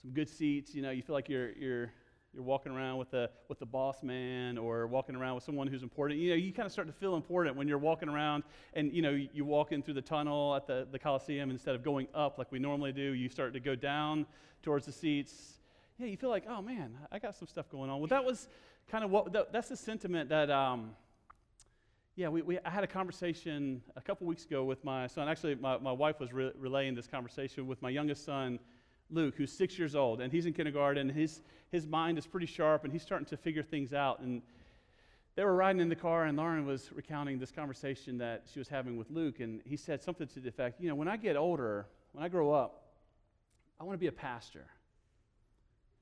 some 0.00 0.12
good 0.12 0.28
seats, 0.28 0.74
you 0.74 0.82
know, 0.82 0.90
you 0.90 1.02
feel 1.02 1.14
like 1.14 1.28
you're 1.28 1.50
you're 1.52 1.92
you're 2.36 2.44
walking 2.44 2.70
around 2.70 2.98
with 2.98 3.10
the 3.10 3.30
with 3.48 3.58
the 3.58 3.66
boss 3.66 4.02
man 4.02 4.58
or 4.58 4.86
walking 4.86 5.16
around 5.16 5.34
with 5.34 5.42
someone 5.42 5.66
who's 5.66 5.82
important. 5.82 6.20
You 6.20 6.30
know 6.30 6.36
you 6.36 6.52
kind 6.52 6.66
of 6.66 6.72
start 6.72 6.86
to 6.86 6.92
feel 6.92 7.16
important 7.16 7.56
when 7.56 7.66
you're 7.66 7.78
walking 7.78 8.10
around 8.10 8.44
and 8.74 8.92
you 8.92 9.00
know 9.00 9.10
you 9.10 9.44
walk 9.44 9.72
in 9.72 9.82
through 9.82 9.94
the 9.94 10.02
tunnel 10.02 10.54
at 10.54 10.66
the, 10.66 10.86
the 10.92 10.98
coliseum 10.98 11.50
instead 11.50 11.74
of 11.74 11.82
going 11.82 12.06
up 12.14 12.36
like 12.36 12.52
we 12.52 12.58
normally 12.58 12.92
do 12.92 13.14
you 13.14 13.30
start 13.30 13.54
to 13.54 13.60
go 13.60 13.74
down 13.74 14.26
towards 14.62 14.84
the 14.84 14.92
seats. 14.92 15.54
Yeah 15.98 16.08
you 16.08 16.18
feel 16.18 16.28
like 16.28 16.44
oh 16.46 16.60
man 16.60 16.94
i 17.10 17.18
got 17.18 17.34
some 17.34 17.48
stuff 17.48 17.70
going 17.70 17.88
on. 17.88 18.00
Well 18.00 18.08
that 18.08 18.24
was 18.24 18.48
kind 18.90 19.02
of 19.02 19.10
what 19.10 19.32
that, 19.32 19.50
that's 19.50 19.70
the 19.70 19.76
sentiment 19.76 20.28
that 20.28 20.50
um, 20.50 20.90
yeah 22.16 22.28
we, 22.28 22.42
we, 22.42 22.58
i 22.66 22.70
had 22.70 22.84
a 22.84 22.86
conversation 22.86 23.80
a 23.96 24.02
couple 24.02 24.26
weeks 24.26 24.44
ago 24.44 24.62
with 24.62 24.84
my 24.84 25.06
son. 25.06 25.26
Actually 25.26 25.54
my, 25.54 25.78
my 25.78 25.92
wife 25.92 26.20
was 26.20 26.34
re- 26.34 26.52
relaying 26.58 26.94
this 26.94 27.06
conversation 27.06 27.66
with 27.66 27.80
my 27.80 27.88
youngest 27.88 28.26
son 28.26 28.58
Luke, 29.10 29.34
who's 29.36 29.52
six 29.52 29.78
years 29.78 29.94
old, 29.94 30.20
and 30.20 30.32
he's 30.32 30.46
in 30.46 30.52
kindergarten. 30.52 31.08
His, 31.08 31.42
his 31.70 31.86
mind 31.86 32.18
is 32.18 32.26
pretty 32.26 32.46
sharp, 32.46 32.84
and 32.84 32.92
he's 32.92 33.02
starting 33.02 33.26
to 33.26 33.36
figure 33.36 33.62
things 33.62 33.92
out. 33.92 34.20
And 34.20 34.42
they 35.36 35.44
were 35.44 35.54
riding 35.54 35.80
in 35.80 35.88
the 35.88 35.96
car, 35.96 36.24
and 36.24 36.36
Lauren 36.36 36.66
was 36.66 36.90
recounting 36.92 37.38
this 37.38 37.50
conversation 37.50 38.18
that 38.18 38.44
she 38.52 38.58
was 38.58 38.68
having 38.68 38.96
with 38.96 39.10
Luke, 39.10 39.40
and 39.40 39.60
he 39.64 39.76
said 39.76 40.02
something 40.02 40.26
to 40.28 40.40
the 40.40 40.48
effect, 40.48 40.80
You 40.80 40.88
know, 40.88 40.94
when 40.94 41.08
I 41.08 41.16
get 41.16 41.36
older, 41.36 41.86
when 42.12 42.24
I 42.24 42.28
grow 42.28 42.52
up, 42.52 42.84
I 43.78 43.84
want 43.84 43.94
to 43.94 44.00
be 44.00 44.06
a 44.06 44.12
pastor. 44.12 44.66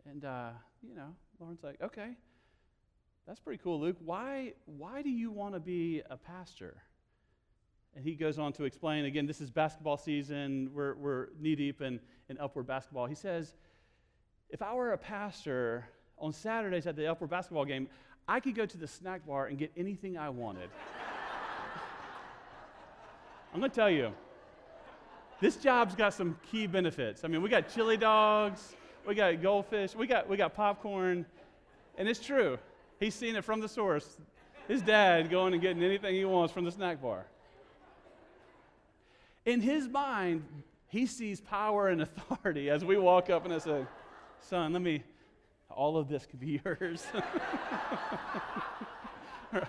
And, 0.08 0.24
uh, 0.24 0.50
you 0.82 0.94
know, 0.94 1.14
Lauren's 1.40 1.62
like, 1.62 1.82
Okay, 1.82 2.16
that's 3.26 3.40
pretty 3.40 3.60
cool, 3.62 3.80
Luke. 3.80 3.96
Why, 4.04 4.52
why 4.66 5.02
do 5.02 5.10
you 5.10 5.30
want 5.30 5.54
to 5.54 5.60
be 5.60 6.02
a 6.08 6.16
pastor? 6.16 6.76
And 7.96 8.04
he 8.04 8.14
goes 8.14 8.38
on 8.38 8.52
to 8.54 8.64
explain 8.64 9.04
again, 9.04 9.26
this 9.26 9.40
is 9.40 9.50
basketball 9.50 9.96
season, 9.96 10.70
we're, 10.72 10.94
we're 10.94 11.28
knee 11.40 11.54
deep 11.54 11.80
in, 11.80 12.00
in 12.28 12.38
upward 12.38 12.66
basketball. 12.66 13.06
He 13.06 13.14
says, 13.14 13.54
If 14.50 14.62
I 14.62 14.74
were 14.74 14.92
a 14.92 14.98
pastor 14.98 15.88
on 16.18 16.32
Saturdays 16.32 16.86
at 16.86 16.96
the 16.96 17.06
upward 17.06 17.30
basketball 17.30 17.64
game, 17.64 17.88
I 18.26 18.40
could 18.40 18.54
go 18.54 18.66
to 18.66 18.78
the 18.78 18.88
snack 18.88 19.26
bar 19.26 19.46
and 19.46 19.58
get 19.58 19.70
anything 19.76 20.16
I 20.16 20.30
wanted. 20.30 20.70
I'm 23.52 23.60
going 23.60 23.70
to 23.70 23.74
tell 23.74 23.90
you, 23.90 24.12
this 25.40 25.56
job's 25.56 25.94
got 25.94 26.14
some 26.14 26.38
key 26.50 26.66
benefits. 26.66 27.24
I 27.24 27.28
mean, 27.28 27.42
we 27.42 27.48
got 27.48 27.72
chili 27.72 27.96
dogs, 27.96 28.74
we 29.06 29.14
got 29.14 29.40
goldfish, 29.42 29.94
we 29.94 30.06
got, 30.06 30.28
we 30.28 30.36
got 30.36 30.54
popcorn, 30.54 31.26
and 31.98 32.08
it's 32.08 32.20
true. 32.20 32.58
He's 32.98 33.14
seen 33.14 33.36
it 33.36 33.44
from 33.44 33.60
the 33.60 33.68
source. 33.68 34.16
His 34.68 34.80
dad 34.80 35.30
going 35.30 35.52
and 35.52 35.60
getting 35.60 35.82
anything 35.82 36.14
he 36.14 36.24
wants 36.24 36.52
from 36.52 36.64
the 36.64 36.72
snack 36.72 37.02
bar. 37.02 37.26
In 39.44 39.60
his 39.60 39.88
mind, 39.88 40.42
he 40.94 41.06
sees 41.06 41.40
power 41.40 41.88
and 41.88 42.02
authority 42.06 42.70
as 42.70 42.84
we 42.84 42.96
walk 42.96 43.28
up 43.28 43.44
and 43.44 43.52
I 43.52 43.58
say, 43.58 43.84
Son, 44.38 44.72
let 44.72 44.80
me, 44.80 45.02
all 45.68 45.96
of 45.96 46.08
this 46.08 46.24
could 46.24 46.38
be 46.38 46.60
yours. 46.64 47.04
right. 49.52 49.64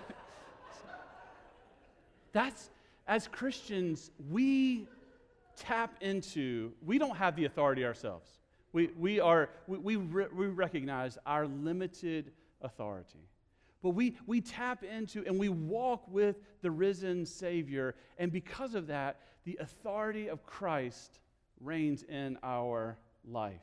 That's, 2.32 2.70
as 3.08 3.26
Christians, 3.26 4.12
we 4.30 4.86
tap 5.56 5.96
into, 6.00 6.72
we 6.84 6.98
don't 6.98 7.16
have 7.16 7.34
the 7.34 7.46
authority 7.46 7.84
ourselves. 7.84 8.28
We, 8.72 8.90
we, 8.96 9.18
are, 9.18 9.48
we, 9.66 9.78
we, 9.78 9.96
re, 9.96 10.26
we 10.32 10.46
recognize 10.46 11.18
our 11.26 11.46
limited 11.46 12.30
authority. 12.60 13.26
But 13.86 13.94
we, 13.94 14.16
we 14.26 14.40
tap 14.40 14.82
into 14.82 15.24
and 15.26 15.38
we 15.38 15.48
walk 15.48 16.08
with 16.08 16.40
the 16.60 16.72
risen 16.72 17.24
Savior. 17.24 17.94
And 18.18 18.32
because 18.32 18.74
of 18.74 18.88
that, 18.88 19.20
the 19.44 19.56
authority 19.60 20.28
of 20.28 20.44
Christ 20.44 21.20
reigns 21.60 22.02
in 22.02 22.36
our 22.42 22.98
life. 23.24 23.62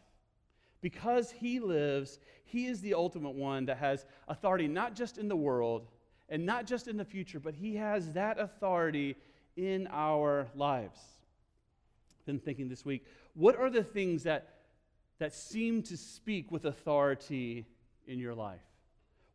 Because 0.79 1.29
he 1.29 1.59
lives, 1.59 2.19
he 2.45 2.67
is 2.67 2.79
the 2.79 2.93
ultimate 2.93 3.35
one 3.35 3.65
that 3.65 3.79
has 3.79 4.05
authority 4.29 4.65
not 4.65 4.95
just 4.95 5.17
in 5.17 5.27
the 5.27 5.35
world 5.35 5.89
and 6.29 6.45
not 6.45 6.65
just 6.67 6.87
in 6.87 6.95
the 6.95 7.03
future, 7.03 7.41
but 7.41 7.53
he 7.53 7.75
has 7.75 8.13
that 8.13 8.39
authority 8.39 9.17
in 9.57 9.89
our 9.91 10.47
lives. 10.55 11.01
Been 12.25 12.39
thinking 12.39 12.69
this 12.69 12.85
week, 12.85 13.05
what 13.33 13.57
are 13.57 13.69
the 13.69 13.83
things 13.83 14.23
that, 14.23 14.59
that 15.19 15.33
seem 15.33 15.83
to 15.83 15.97
speak 15.97 16.49
with 16.49 16.63
authority 16.63 17.65
in 18.07 18.19
your 18.19 18.33
life? 18.33 18.61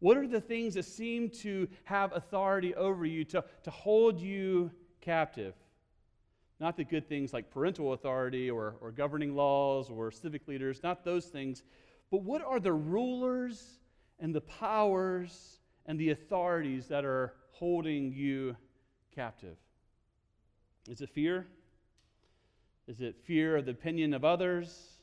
What 0.01 0.17
are 0.17 0.29
the 0.29 0.41
things 0.41 0.75
that 0.75 0.85
seem 0.85 1.31
to 1.43 1.69
have 1.85 2.13
authority 2.15 2.75
over 2.75 3.05
you, 3.05 3.25
to, 3.25 3.45
to 3.65 3.71
hold 3.71 4.21
you 4.21 4.71
captive? 5.01 5.55
Not 6.61 6.77
the 6.77 6.85
good 6.85 7.09
things 7.09 7.33
like 7.33 7.51
parental 7.51 7.93
authority 7.93 8.51
or, 8.51 8.77
or 8.81 8.91
governing 8.91 9.35
laws 9.35 9.91
or 9.91 10.11
civic 10.11 10.47
leaders, 10.49 10.83
not 10.83 11.05
those 11.05 11.27
things. 11.27 11.63
But 12.11 12.23
what 12.23 12.43
are 12.43 12.61
the 12.61 12.73
rulers 12.73 13.79
and 14.19 14.35
the 14.35 14.41
powers 14.41 15.59
and 15.87 15.99
the 15.99 16.11
authorities 16.11 16.87
that 16.89 17.05
are 17.05 17.35
holding 17.53 18.13
you 18.13 18.57
captive? 19.15 19.57
Is 20.89 21.01
it 21.01 21.11
fear? 21.11 21.47
Is 22.87 23.01
it 23.01 23.17
fear 23.25 23.57
of 23.57 23.67
the 23.67 23.73
opinion 23.73 24.15
of 24.15 24.25
others? 24.25 24.95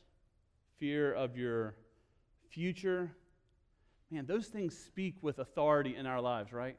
Fear 0.78 1.12
of 1.12 1.36
your 1.36 1.76
future? 2.50 3.12
Man, 4.10 4.26
those 4.26 4.46
things 4.46 4.76
speak 4.76 5.16
with 5.22 5.38
authority 5.38 5.96
in 5.96 6.06
our 6.06 6.20
lives, 6.20 6.52
right? 6.52 6.76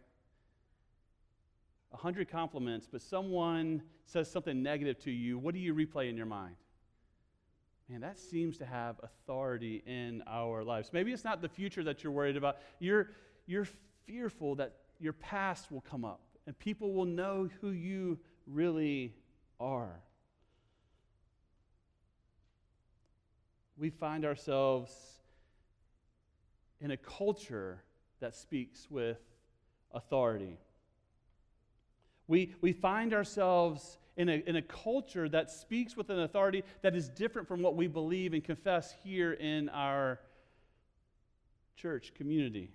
A 1.91 1.97
hundred 1.97 2.29
compliments, 2.29 2.87
but 2.89 3.01
someone 3.01 3.81
says 4.05 4.31
something 4.31 4.63
negative 4.63 4.99
to 5.03 5.11
you, 5.11 5.37
what 5.37 5.53
do 5.53 5.59
you 5.59 5.73
replay 5.73 6.09
in 6.09 6.15
your 6.15 6.25
mind? 6.25 6.55
Man, 7.89 8.01
that 8.01 8.17
seems 8.17 8.57
to 8.57 8.65
have 8.65 8.97
authority 9.01 9.83
in 9.85 10.23
our 10.27 10.63
lives. 10.63 10.89
Maybe 10.91 11.13
it's 11.13 11.23
not 11.23 11.41
the 11.41 11.49
future 11.49 11.83
that 11.83 12.03
you're 12.03 12.11
worried 12.11 12.35
about. 12.35 12.57
You're, 12.79 13.11
you're 13.45 13.67
fearful 14.05 14.55
that 14.55 14.75
your 14.99 15.13
past 15.13 15.71
will 15.71 15.81
come 15.81 16.03
up 16.03 16.21
and 16.45 16.57
people 16.59 16.93
will 16.93 17.05
know 17.05 17.49
who 17.61 17.69
you 17.69 18.19
really 18.45 19.13
are. 19.59 20.01
we 23.77 23.89
find 23.89 24.25
ourselves 24.25 24.91
in 26.81 26.91
a 26.91 26.97
culture 26.97 27.83
that 28.19 28.35
speaks 28.35 28.87
with 28.89 29.19
authority. 29.93 30.57
We, 32.27 32.55
we 32.61 32.73
find 32.73 33.13
ourselves 33.13 33.97
in 34.17 34.29
a, 34.29 34.43
in 34.45 34.55
a 34.55 34.61
culture 34.61 35.29
that 35.29 35.49
speaks 35.49 35.95
with 35.95 36.09
an 36.09 36.19
authority 36.19 36.63
that 36.81 36.95
is 36.95 37.09
different 37.09 37.47
from 37.47 37.61
what 37.61 37.75
we 37.75 37.87
believe 37.87 38.33
and 38.33 38.43
confess 38.43 38.93
here 39.03 39.33
in 39.33 39.69
our 39.69 40.19
church 41.75 42.13
community. 42.15 42.71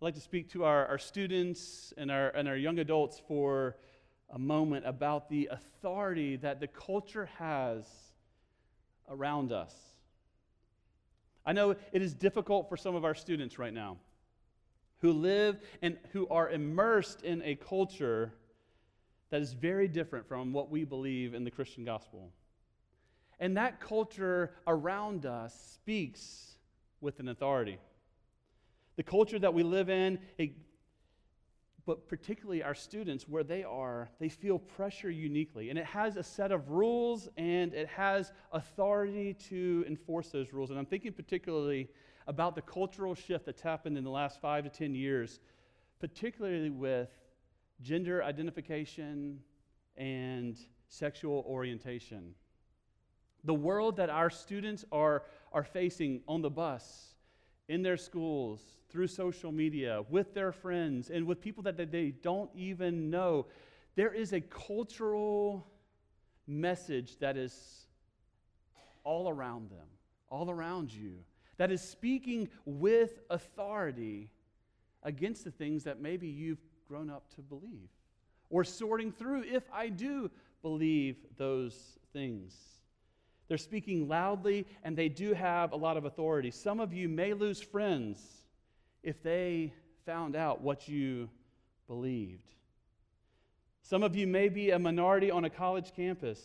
I'd 0.00 0.04
like 0.04 0.14
to 0.14 0.20
speak 0.20 0.50
to 0.50 0.64
our, 0.64 0.86
our 0.86 0.98
students 0.98 1.94
and 1.96 2.10
our, 2.10 2.28
and 2.28 2.46
our 2.46 2.56
young 2.56 2.78
adults 2.78 3.20
for 3.26 3.76
a 4.30 4.38
moment 4.38 4.86
about 4.86 5.28
the 5.30 5.48
authority 5.50 6.36
that 6.36 6.60
the 6.60 6.66
culture 6.66 7.30
has 7.38 7.84
around 9.08 9.52
us. 9.52 9.74
I 11.46 11.52
know 11.52 11.76
it 11.92 12.02
is 12.02 12.14
difficult 12.14 12.68
for 12.68 12.76
some 12.76 12.94
of 12.94 13.04
our 13.04 13.14
students 13.14 13.58
right 13.58 13.72
now 13.72 13.98
who 15.00 15.12
live 15.12 15.60
and 15.82 15.98
who 16.12 16.26
are 16.28 16.48
immersed 16.48 17.22
in 17.22 17.42
a 17.42 17.54
culture 17.56 18.32
that 19.30 19.42
is 19.42 19.52
very 19.52 19.88
different 19.88 20.26
from 20.26 20.52
what 20.52 20.70
we 20.70 20.84
believe 20.84 21.34
in 21.34 21.44
the 21.44 21.50
Christian 21.50 21.84
gospel. 21.84 22.30
And 23.38 23.56
that 23.56 23.80
culture 23.80 24.54
around 24.66 25.26
us 25.26 25.54
speaks 25.74 26.54
with 27.00 27.20
an 27.20 27.28
authority. 27.28 27.78
The 28.96 29.02
culture 29.02 29.38
that 29.38 29.52
we 29.52 29.62
live 29.62 29.90
in, 29.90 30.20
it, 30.38 30.52
but 31.86 32.08
particularly 32.08 32.62
our 32.62 32.74
students, 32.74 33.28
where 33.28 33.44
they 33.44 33.62
are, 33.62 34.08
they 34.18 34.28
feel 34.28 34.58
pressure 34.58 35.10
uniquely. 35.10 35.70
And 35.70 35.78
it 35.78 35.84
has 35.84 36.16
a 36.16 36.22
set 36.22 36.50
of 36.50 36.70
rules 36.70 37.28
and 37.36 37.74
it 37.74 37.88
has 37.88 38.32
authority 38.52 39.34
to 39.48 39.84
enforce 39.86 40.30
those 40.30 40.52
rules. 40.52 40.70
And 40.70 40.78
I'm 40.78 40.86
thinking 40.86 41.12
particularly 41.12 41.88
about 42.26 42.54
the 42.54 42.62
cultural 42.62 43.14
shift 43.14 43.44
that's 43.44 43.60
happened 43.60 43.98
in 43.98 44.04
the 44.04 44.10
last 44.10 44.40
five 44.40 44.64
to 44.64 44.70
10 44.70 44.94
years, 44.94 45.40
particularly 46.00 46.70
with 46.70 47.10
gender 47.82 48.24
identification 48.24 49.40
and 49.96 50.56
sexual 50.88 51.44
orientation. 51.46 52.34
The 53.44 53.54
world 53.54 53.96
that 53.96 54.08
our 54.08 54.30
students 54.30 54.86
are, 54.90 55.24
are 55.52 55.64
facing 55.64 56.22
on 56.26 56.40
the 56.40 56.50
bus, 56.50 57.13
in 57.68 57.82
their 57.82 57.96
schools, 57.96 58.60
through 58.90 59.06
social 59.06 59.50
media, 59.50 60.02
with 60.08 60.34
their 60.34 60.52
friends, 60.52 61.10
and 61.10 61.26
with 61.26 61.40
people 61.40 61.62
that 61.62 61.76
they 61.90 62.10
don't 62.22 62.50
even 62.54 63.10
know, 63.10 63.46
there 63.96 64.12
is 64.12 64.32
a 64.32 64.40
cultural 64.40 65.66
message 66.46 67.18
that 67.18 67.36
is 67.36 67.86
all 69.02 69.28
around 69.28 69.70
them, 69.70 69.86
all 70.30 70.50
around 70.50 70.92
you, 70.92 71.18
that 71.56 71.70
is 71.70 71.80
speaking 71.80 72.48
with 72.64 73.20
authority 73.30 74.30
against 75.02 75.44
the 75.44 75.50
things 75.50 75.84
that 75.84 76.00
maybe 76.00 76.26
you've 76.26 76.62
grown 76.88 77.08
up 77.10 77.34
to 77.34 77.40
believe, 77.40 77.88
or 78.50 78.64
sorting 78.64 79.12
through 79.12 79.42
if 79.44 79.64
I 79.72 79.88
do 79.88 80.30
believe 80.62 81.16
those 81.36 81.98
things. 82.12 82.54
They're 83.48 83.58
speaking 83.58 84.08
loudly 84.08 84.66
and 84.82 84.96
they 84.96 85.08
do 85.08 85.34
have 85.34 85.72
a 85.72 85.76
lot 85.76 85.96
of 85.96 86.04
authority. 86.04 86.50
Some 86.50 86.80
of 86.80 86.92
you 86.92 87.08
may 87.08 87.34
lose 87.34 87.60
friends 87.60 88.20
if 89.02 89.22
they 89.22 89.72
found 90.06 90.34
out 90.34 90.60
what 90.60 90.88
you 90.88 91.28
believed. 91.86 92.50
Some 93.82 94.02
of 94.02 94.16
you 94.16 94.26
may 94.26 94.48
be 94.48 94.70
a 94.70 94.78
minority 94.78 95.30
on 95.30 95.44
a 95.44 95.50
college 95.50 95.92
campus, 95.94 96.40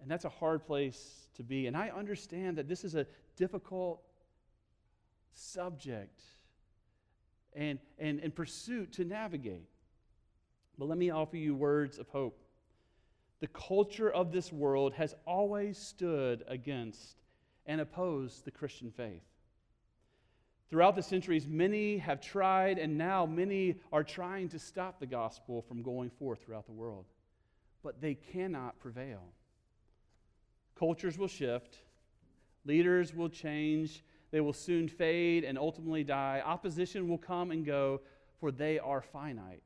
and 0.00 0.08
that's 0.08 0.24
a 0.24 0.28
hard 0.28 0.64
place 0.64 1.26
to 1.34 1.42
be. 1.42 1.66
And 1.66 1.76
I 1.76 1.90
understand 1.90 2.58
that 2.58 2.68
this 2.68 2.84
is 2.84 2.94
a 2.94 3.06
difficult 3.36 4.00
subject 5.32 6.22
and, 7.54 7.80
and, 7.98 8.20
and 8.20 8.32
pursuit 8.32 8.92
to 8.94 9.04
navigate. 9.04 9.68
But 10.78 10.88
let 10.88 10.98
me 10.98 11.10
offer 11.10 11.36
you 11.36 11.56
words 11.56 11.98
of 11.98 12.08
hope. 12.08 12.38
The 13.40 13.48
culture 13.48 14.10
of 14.10 14.32
this 14.32 14.52
world 14.52 14.94
has 14.94 15.14
always 15.26 15.78
stood 15.78 16.42
against 16.48 17.16
and 17.66 17.80
opposed 17.80 18.44
the 18.44 18.50
Christian 18.50 18.90
faith. 18.90 19.24
Throughout 20.68 20.96
the 20.96 21.02
centuries, 21.02 21.46
many 21.46 21.98
have 21.98 22.20
tried, 22.20 22.78
and 22.78 22.98
now 22.98 23.24
many 23.24 23.76
are 23.92 24.02
trying 24.02 24.48
to 24.48 24.58
stop 24.58 24.98
the 24.98 25.06
gospel 25.06 25.62
from 25.62 25.82
going 25.82 26.10
forth 26.10 26.42
throughout 26.42 26.66
the 26.66 26.72
world. 26.72 27.04
But 27.84 28.00
they 28.00 28.14
cannot 28.14 28.78
prevail. 28.80 29.22
Cultures 30.76 31.16
will 31.16 31.28
shift, 31.28 31.78
leaders 32.64 33.14
will 33.14 33.28
change, 33.28 34.02
they 34.32 34.40
will 34.40 34.52
soon 34.52 34.88
fade 34.88 35.44
and 35.44 35.56
ultimately 35.56 36.02
die. 36.02 36.42
Opposition 36.44 37.08
will 37.08 37.18
come 37.18 37.52
and 37.52 37.64
go, 37.64 38.00
for 38.40 38.50
they 38.50 38.78
are 38.78 39.00
finite. 39.00 39.62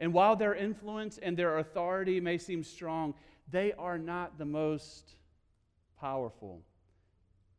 And 0.00 0.12
while 0.12 0.36
their 0.36 0.54
influence 0.54 1.18
and 1.18 1.36
their 1.36 1.58
authority 1.58 2.20
may 2.20 2.38
seem 2.38 2.62
strong, 2.62 3.14
they 3.50 3.72
are 3.72 3.98
not 3.98 4.38
the 4.38 4.44
most 4.44 5.16
powerful. 6.00 6.62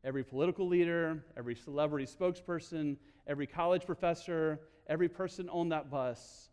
Every 0.04 0.24
political 0.24 0.68
leader, 0.68 1.24
every 1.38 1.56
celebrity 1.56 2.06
spokesperson, 2.06 2.98
every 3.28 3.48
college 3.48 3.86
professor, 3.86 4.60
every 4.88 5.10
person 5.10 5.50
on 5.50 5.70
that 5.70 5.90
bus 5.90 6.50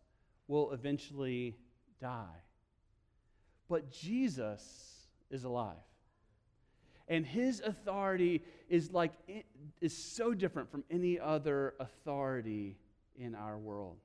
will 0.49 0.73
eventually 0.73 1.57
die. 2.01 2.41
But 3.69 3.91
Jesus 3.91 5.07
is 5.31 5.45
alive. 5.45 5.77
And 7.09 7.27
his 7.27 7.61
authority 7.61 8.43
is 8.69 8.91
like 8.93 9.13
is 9.81 9.97
so 9.97 10.33
different 10.33 10.71
from 10.71 10.85
any 10.91 11.19
other 11.19 11.75
authority 11.79 12.79
in 13.17 13.35
our 13.35 13.59
world. 13.59 13.99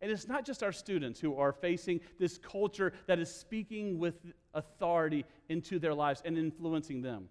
And 0.00 0.10
it's 0.10 0.28
not 0.28 0.44
just 0.44 0.62
our 0.62 0.72
students 0.72 1.20
who 1.20 1.36
are 1.36 1.52
facing 1.52 2.00
this 2.18 2.38
culture 2.38 2.92
that 3.06 3.18
is 3.18 3.32
speaking 3.32 3.98
with 3.98 4.14
authority 4.52 5.24
into 5.48 5.78
their 5.78 5.94
lives 5.94 6.22
and 6.24 6.36
influencing 6.36 7.02
them. 7.02 7.28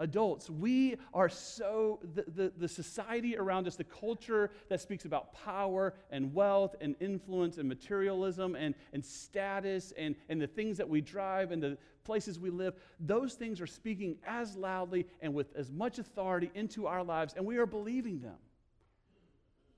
Adults, 0.00 0.48
we 0.48 0.96
are 1.12 1.28
so, 1.28 2.00
the, 2.14 2.24
the, 2.34 2.52
the, 2.56 2.68
society 2.68 3.36
around 3.36 3.66
us, 3.66 3.76
the 3.76 3.84
culture 3.84 4.50
that 4.70 4.80
speaks 4.80 5.04
about 5.04 5.34
power 5.34 5.92
and 6.10 6.32
wealth 6.32 6.74
and 6.80 6.96
influence 7.00 7.58
and 7.58 7.68
materialism 7.68 8.54
and, 8.54 8.74
and 8.94 9.04
status 9.04 9.92
and, 9.98 10.14
and 10.30 10.40
the 10.40 10.46
things 10.46 10.78
that 10.78 10.88
we 10.88 11.02
drive 11.02 11.52
and 11.52 11.62
the 11.62 11.76
places 12.02 12.40
we 12.40 12.48
live, 12.48 12.74
those 12.98 13.34
things 13.34 13.60
are 13.60 13.66
speaking 13.66 14.16
as 14.26 14.56
loudly 14.56 15.06
and 15.20 15.34
with 15.34 15.54
as 15.54 15.70
much 15.70 15.98
authority 15.98 16.50
into 16.54 16.86
our 16.86 17.04
lives, 17.04 17.34
and 17.36 17.44
we 17.44 17.58
are 17.58 17.66
believing 17.66 18.20
them. 18.20 18.38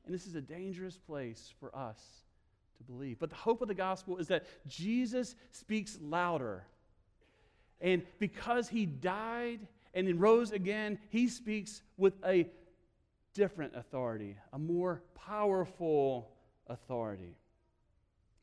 And 0.05 0.15
this 0.15 0.27
is 0.27 0.35
a 0.35 0.41
dangerous 0.41 0.99
place 0.99 1.53
for 1.61 1.75
us 1.77 2.01
to 2.79 2.83
believe. 2.83 3.19
But 3.19 3.31
the 3.31 3.37
hope 3.37 3.63
of 3.63 3.69
the 3.69 3.75
gospel 3.75 4.19
is 4.19 4.29
that 4.29 4.47
Jesus 4.67 5.35
speaks 5.51 5.99
louder. 6.01 6.65
And 7.81 8.03
because 8.19 8.69
he 8.69 8.87
died 8.87 9.61
and 9.95 10.07
then 10.07 10.19
rose 10.19 10.53
again, 10.53 10.99
he 11.11 11.29
speaks 11.29 11.83
with 11.97 12.15
a 12.25 12.49
different 13.35 13.77
authority, 13.77 14.37
a 14.53 14.59
more 14.59 15.03
powerful 15.15 16.31
authority. 16.69 17.37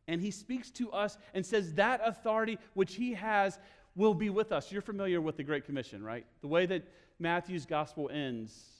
And 0.07 0.19
he 0.19 0.31
speaks 0.31 0.71
to 0.71 0.91
us 0.91 1.17
and 1.33 1.45
says 1.45 1.73
that 1.75 2.01
authority 2.03 2.57
which 2.73 2.95
he 2.95 3.13
has 3.13 3.59
will 3.95 4.13
be 4.13 4.29
with 4.29 4.51
us. 4.51 4.71
You're 4.71 4.81
familiar 4.81 5.21
with 5.21 5.37
the 5.37 5.43
Great 5.43 5.65
Commission, 5.65 6.03
right? 6.03 6.25
The 6.41 6.47
way 6.47 6.65
that 6.65 6.87
Matthew's 7.19 7.65
gospel 7.65 8.09
ends 8.11 8.78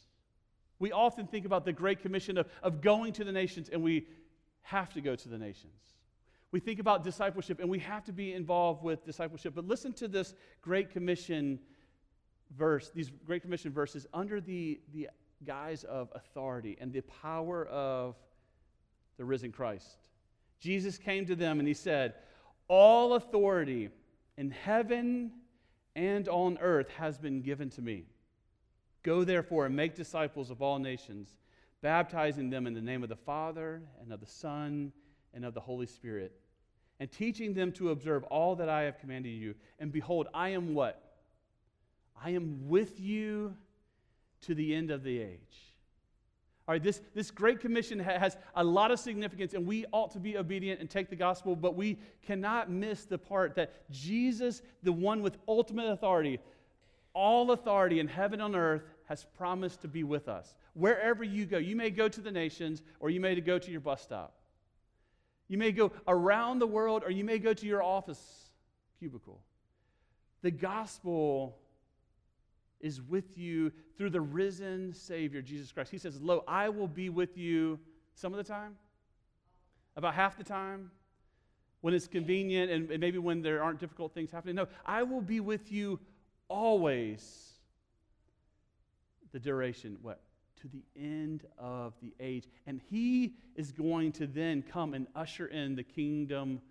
we 0.80 0.92
often 0.92 1.28
think 1.28 1.46
about 1.46 1.66
the 1.66 1.74
Great 1.74 2.02
Commission 2.02 2.38
of, 2.38 2.48
of 2.64 2.82
going 2.82 3.14
to 3.14 3.24
the 3.24 3.32
nations, 3.32 3.70
and 3.70 3.84
we 3.84 4.08
have 4.64 4.94
to 4.94 5.02
go 5.02 5.16
to 5.16 5.30
the 5.30 5.38
nations. 5.38 5.74
We 6.52 6.60
think 6.60 6.80
about 6.80 7.04
discipleship, 7.04 7.60
and 7.60 7.70
we 7.70 7.80
have 7.80 8.04
to 8.06 8.14
be 8.14 8.34
involved 8.34 8.84
with 8.84 9.06
discipleship. 9.06 9.54
But 9.56 9.68
listen 9.68 9.94
to 9.94 10.08
this 10.08 10.34
Great 10.62 10.90
Commission 10.90 11.60
verse, 12.56 12.92
these 12.94 13.12
Great 13.26 13.42
Commission 13.42 13.72
verses 13.72 14.08
under 14.14 14.42
the, 14.42 14.80
the 14.94 15.10
guise 15.46 15.84
of 15.84 16.10
authority 16.16 16.78
and 16.82 16.92
the 16.92 17.02
power 17.02 17.66
of 17.68 18.16
the 19.18 19.26
risen 19.26 19.52
Christ. 19.52 19.98
Jesus 20.60 20.98
came 20.98 21.26
to 21.26 21.36
them 21.36 21.60
and 21.60 21.68
he 21.68 21.74
said, 21.74 22.16
All 22.68 23.14
authority 23.14 23.90
in 24.38 24.52
heaven 24.52 25.32
and 25.96 26.28
on 26.28 26.58
earth 26.60 26.90
has 26.98 27.18
been 27.18 27.42
given 27.42 27.70
to 27.72 27.82
me. 27.82 28.06
Go 29.04 29.24
therefore 29.24 29.66
and 29.66 29.76
make 29.76 29.96
disciples 29.96 30.50
of 30.50 30.62
all 30.62 30.80
nations, 30.80 31.38
baptizing 31.82 32.50
them 32.50 32.68
in 32.68 32.74
the 32.74 32.82
name 32.82 33.04
of 33.04 33.10
the 33.10 33.16
Father 33.16 33.82
and 34.02 34.12
of 34.12 34.20
the 34.20 34.26
Son 34.26 34.92
and 35.34 35.46
of 35.46 35.54
the 35.54 35.62
Holy 35.62 35.86
Spirit, 35.86 36.34
and 37.00 37.10
teaching 37.12 37.54
them 37.54 37.72
to 37.74 37.92
observe 37.92 38.24
all 38.26 38.56
that 38.56 38.68
I 38.68 38.84
have 38.84 39.00
commanded 39.00 39.30
you. 39.30 39.56
And 39.80 39.92
behold, 39.92 40.28
I 40.34 40.50
am 40.50 40.74
what? 40.74 41.02
I 42.22 42.32
am 42.32 42.68
with 42.68 43.00
you 43.00 43.56
to 44.42 44.54
the 44.54 44.76
end 44.76 44.92
of 44.92 45.04
the 45.04 45.20
age. 45.20 45.70
All 46.68 46.74
right, 46.74 46.84
this, 46.84 47.02
this 47.16 47.32
Great 47.32 47.62
Commission 47.62 47.98
has 47.98 48.38
a 48.54 48.64
lot 48.64 48.92
of 48.92 49.00
significance, 49.00 49.56
and 49.56 49.66
we 49.66 49.86
ought 49.92 50.12
to 50.12 50.20
be 50.20 50.38
obedient 50.38 50.80
and 50.80 50.88
take 50.88 51.10
the 51.10 51.16
gospel, 51.16 51.56
but 51.56 51.76
we 51.76 51.98
cannot 52.22 52.70
miss 52.70 53.06
the 53.06 53.18
part 53.18 53.56
that 53.56 53.90
Jesus, 53.90 54.62
the 54.84 54.92
one 54.92 55.24
with 55.24 55.38
ultimate 55.48 55.90
authority, 55.90 56.38
all 57.14 57.52
authority 57.52 58.00
in 58.00 58.08
heaven 58.08 58.42
and 58.42 58.56
earth 58.56 58.84
has 59.06 59.26
promised 59.38 59.82
to 59.82 59.88
be 59.88 60.04
with 60.04 60.28
us. 60.28 60.56
Wherever 60.74 61.24
you 61.24 61.46
go, 61.46 61.58
you 61.58 61.76
may 61.76 61.90
go 61.90 62.08
to 62.08 62.22
the 62.22 62.32
nations 62.32 62.84
or 63.00 63.10
you 63.10 63.20
may 63.20 63.40
go 63.42 63.58
to 63.58 63.72
your 63.72 63.82
bus 63.82 64.02
stop. 64.02 64.36
You 65.48 65.58
may 65.58 65.72
go 65.72 65.92
around 66.08 66.60
the 66.60 66.68
world 66.68 67.04
or 67.04 67.12
you 67.12 67.24
may 67.24 67.40
go 67.40 67.54
to 67.54 67.66
your 67.66 67.82
office 67.82 68.22
cubicle. 69.00 69.42
The 70.42 70.52
gospel 70.52 71.58
is 72.80 73.02
with 73.02 73.38
you 73.38 73.72
through 73.98 74.12
the 74.12 74.22
risen 74.22 74.94
Savior, 74.94 75.42
Jesus 75.42 75.72
Christ. 75.72 75.92
He 75.92 75.98
says, 75.98 76.22
Lo, 76.22 76.44
I 76.48 76.70
will 76.70 76.88
be 76.88 77.10
with 77.10 77.38
you 77.38 77.80
some 78.14 78.34
of 78.34 78.38
the 78.38 78.44
time, 78.44 78.76
about 79.96 80.14
half 80.14 80.38
the 80.38 80.44
time, 80.44 80.92
when 81.82 81.94
it's 81.94 82.08
convenient 82.08 82.72
and 82.72 83.00
maybe 83.00 83.18
when 83.18 83.42
there 83.42 83.64
aren't 83.64 83.80
difficult 83.80 84.14
things 84.14 84.32
happening. 84.32 84.56
No, 84.56 84.68
I 84.86 85.04
will 85.04 85.22
be 85.22 85.40
with 85.40 85.72
you 85.72 86.00
always. 86.50 87.54
The 89.32 89.40
duration, 89.40 89.98
what? 90.02 90.20
To 90.62 90.68
the 90.68 90.84
end 90.98 91.46
of 91.58 91.94
the 92.02 92.14
age. 92.20 92.46
And 92.68 92.82
he 92.90 93.36
is 93.56 93.72
going 93.72 94.12
to 94.14 94.28
then 94.28 94.64
come 94.64 94.94
and 94.94 95.08
usher 95.16 95.46
in 95.46 95.76
the 95.76 95.84
kingdom 95.84 96.62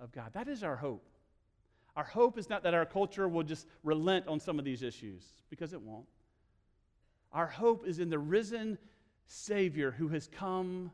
of 0.00 0.10
God. 0.10 0.32
That 0.32 0.48
is 0.48 0.64
our 0.64 0.76
hope. 0.76 1.06
Our 1.96 2.04
hope 2.04 2.38
is 2.38 2.48
not 2.48 2.62
that 2.62 2.74
our 2.74 2.86
culture 2.86 3.28
will 3.28 3.42
just 3.42 3.66
relent 3.82 4.26
on 4.28 4.40
some 4.40 4.58
of 4.58 4.64
these 4.64 4.82
issues, 4.82 5.24
because 5.50 5.72
it 5.72 5.82
won't. 5.82 6.06
Our 7.32 7.46
hope 7.46 7.86
is 7.86 7.98
in 7.98 8.08
the 8.08 8.18
risen 8.18 8.78
Savior 9.26 9.90
who 9.90 10.08
has 10.08 10.28
come 10.28 10.90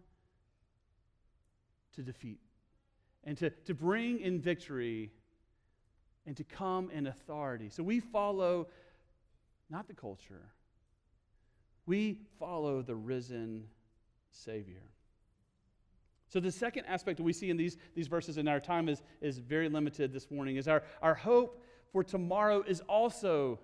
to 1.94 2.03
defeat 2.03 2.40
and 3.23 3.38
to, 3.38 3.51
to 3.51 3.75
bring 3.75 4.18
in 4.18 4.40
victory 4.40 5.12
and 6.27 6.37
to 6.37 6.45
come 6.45 6.91
in 6.91 7.07
authority. 7.07 7.69
So 7.69 7.83
we 7.83 8.01
follow 8.01 8.69
not 9.71 9.89
the 9.89 9.95
culture, 9.95 10.51
we 11.87 12.19
follow 12.39 12.83
the 12.83 12.95
risen 12.95 13.65
Savior. 14.31 14.83
So, 16.29 16.41
the 16.41 16.51
second 16.51 16.87
aspect 16.87 17.19
that 17.19 17.23
we 17.23 17.33
see 17.33 17.51
in 17.51 17.57
these, 17.57 17.77
these 17.95 18.09
verses, 18.09 18.39
and 18.39 18.49
our 18.49 18.59
time 18.59 18.89
is, 18.89 19.03
is 19.21 19.39
very 19.39 19.69
limited 19.69 20.13
this 20.13 20.31
morning, 20.33 20.57
is 20.57 20.67
our, 20.67 20.83
our 21.01 21.15
hope 21.15 21.63
for 21.93 22.03
tomorrow 22.03 22.65
is 22.67 22.81
also 22.89 23.61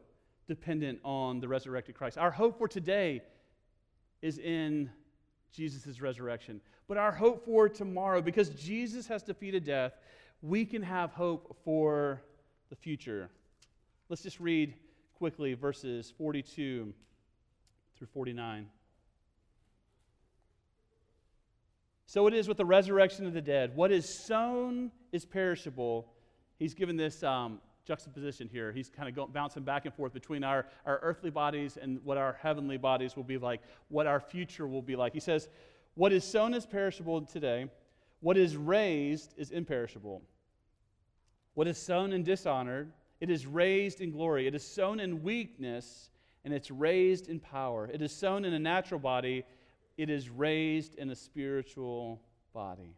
dependent 0.47 1.01
on 1.05 1.41
the 1.41 1.49
resurrected 1.49 1.97
Christ. 1.97 2.17
Our 2.17 2.31
hope 2.31 2.59
for 2.59 2.69
today 2.69 3.23
is 4.23 4.39
in 4.39 4.89
Jesus' 5.53 6.01
resurrection. 6.01 6.61
But 6.87 6.97
our 6.97 7.11
hope 7.11 7.45
for 7.45 7.69
tomorrow, 7.69 8.23
because 8.23 8.51
Jesus 8.51 9.09
has 9.09 9.25
defeated 9.25 9.65
death, 9.65 9.95
we 10.43 10.65
can 10.65 10.83
have 10.83 11.11
hope 11.11 11.57
for 11.65 12.23
the 12.71 12.77
future. 12.77 13.29
Let's 14.09 14.23
just 14.23 14.41
read 14.41 14.75
quickly 15.19 15.55
verses 15.55 16.13
42 16.17 16.95
through 17.99 18.07
49. 18.07 18.67
So 22.07 22.27
it 22.27 22.35
is 22.35 22.49
with 22.49 22.57
the 22.57 22.65
resurrection 22.65 23.27
of 23.27 23.35
the 23.35 23.41
dead. 23.41 23.77
What 23.77 23.93
is 23.93 24.09
sown 24.09 24.91
is 25.13 25.25
perishable. 25.25 26.09
He's 26.59 26.75
given 26.75 26.97
this 26.97 27.23
um, 27.23 27.61
juxtaposition 27.87 28.49
here. 28.51 28.73
He's 28.73 28.89
kind 28.89 29.09
of 29.09 29.15
going, 29.15 29.31
bouncing 29.33 29.63
back 29.63 29.85
and 29.85 29.95
forth 29.95 30.13
between 30.13 30.43
our, 30.43 30.67
our 30.87 30.99
earthly 31.03 31.31
bodies 31.31 31.79
and 31.81 32.01
what 32.05 32.19
our 32.19 32.39
heavenly 32.41 32.79
bodies 32.79 33.15
will 33.15 33.25
be 33.25 33.39
like, 33.39 33.61
what 33.89 34.07
our 34.07 34.21
future 34.21 34.67
will 34.67 34.83
be 34.83 34.97
like. 34.97 35.13
He 35.13 35.21
says, 35.21 35.49
What 35.95 36.13
is 36.13 36.25
sown 36.25 36.55
is 36.55 36.67
perishable 36.67 37.21
today, 37.23 37.71
what 38.21 38.37
is 38.37 38.57
raised 38.57 39.35
is 39.37 39.51
imperishable. 39.51 40.23
What 41.61 41.69
is 41.69 41.77
sown 41.77 42.15
in 42.15 42.23
dishonor, 42.23 42.89
it 43.21 43.29
is 43.29 43.47
raised 43.47 44.01
in 44.01 44.13
glory. 44.13 44.47
It 44.47 44.55
is 44.55 44.67
sown 44.67 44.99
in 44.99 45.23
weakness, 45.23 46.09
and 46.43 46.55
it's 46.55 46.71
raised 46.71 47.29
in 47.29 47.39
power. 47.39 47.87
It 47.93 48.01
is 48.01 48.13
sown 48.13 48.47
in 48.47 48.55
a 48.55 48.59
natural 48.59 48.99
body 48.99 49.45
it 49.99 50.09
is 50.09 50.31
raised 50.31 50.95
in 50.95 51.11
a 51.11 51.15
spiritual 51.15 52.23
body. 52.55 52.95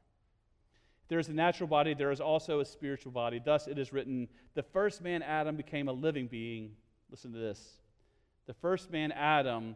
There 1.08 1.18
is 1.18 1.28
a 1.28 1.32
natural 1.32 1.66
body, 1.66 1.92
there 1.92 2.12
is 2.12 2.20
also 2.20 2.60
a 2.60 2.64
spiritual 2.64 3.10
body. 3.10 3.42
Thus 3.44 3.66
it 3.66 3.80
is 3.80 3.92
written, 3.92 4.28
the 4.54 4.62
first 4.62 5.02
man, 5.02 5.22
Adam, 5.22 5.56
became 5.56 5.88
a 5.88 5.92
living 5.92 6.28
being. 6.28 6.76
Listen 7.10 7.32
to 7.32 7.38
this. 7.40 7.80
The 8.46 8.54
first 8.54 8.92
man, 8.92 9.10
Adam, 9.10 9.74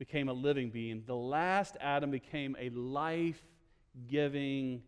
became 0.00 0.28
a 0.28 0.32
living 0.32 0.68
being. 0.70 1.04
The 1.06 1.14
last 1.14 1.76
Adam 1.80 2.10
became 2.10 2.56
a 2.58 2.70
life 2.70 3.40
giving 4.08 4.82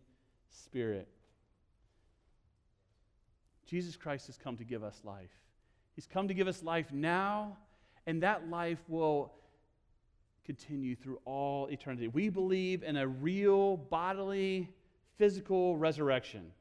spirit. 0.49 1.07
Jesus 3.67 3.95
Christ 3.95 4.27
has 4.27 4.37
come 4.37 4.57
to 4.57 4.63
give 4.63 4.83
us 4.83 5.01
life. 5.03 5.29
He's 5.95 6.07
come 6.07 6.27
to 6.27 6.33
give 6.33 6.47
us 6.47 6.63
life 6.63 6.91
now, 6.91 7.57
and 8.05 8.23
that 8.23 8.49
life 8.49 8.79
will 8.87 9.33
continue 10.45 10.95
through 10.95 11.19
all 11.25 11.67
eternity. 11.67 12.07
We 12.07 12.29
believe 12.29 12.81
in 12.81 12.95
a 12.95 13.05
real 13.05 13.75
bodily, 13.75 14.69
physical 15.17 15.77
resurrection. 15.77 16.51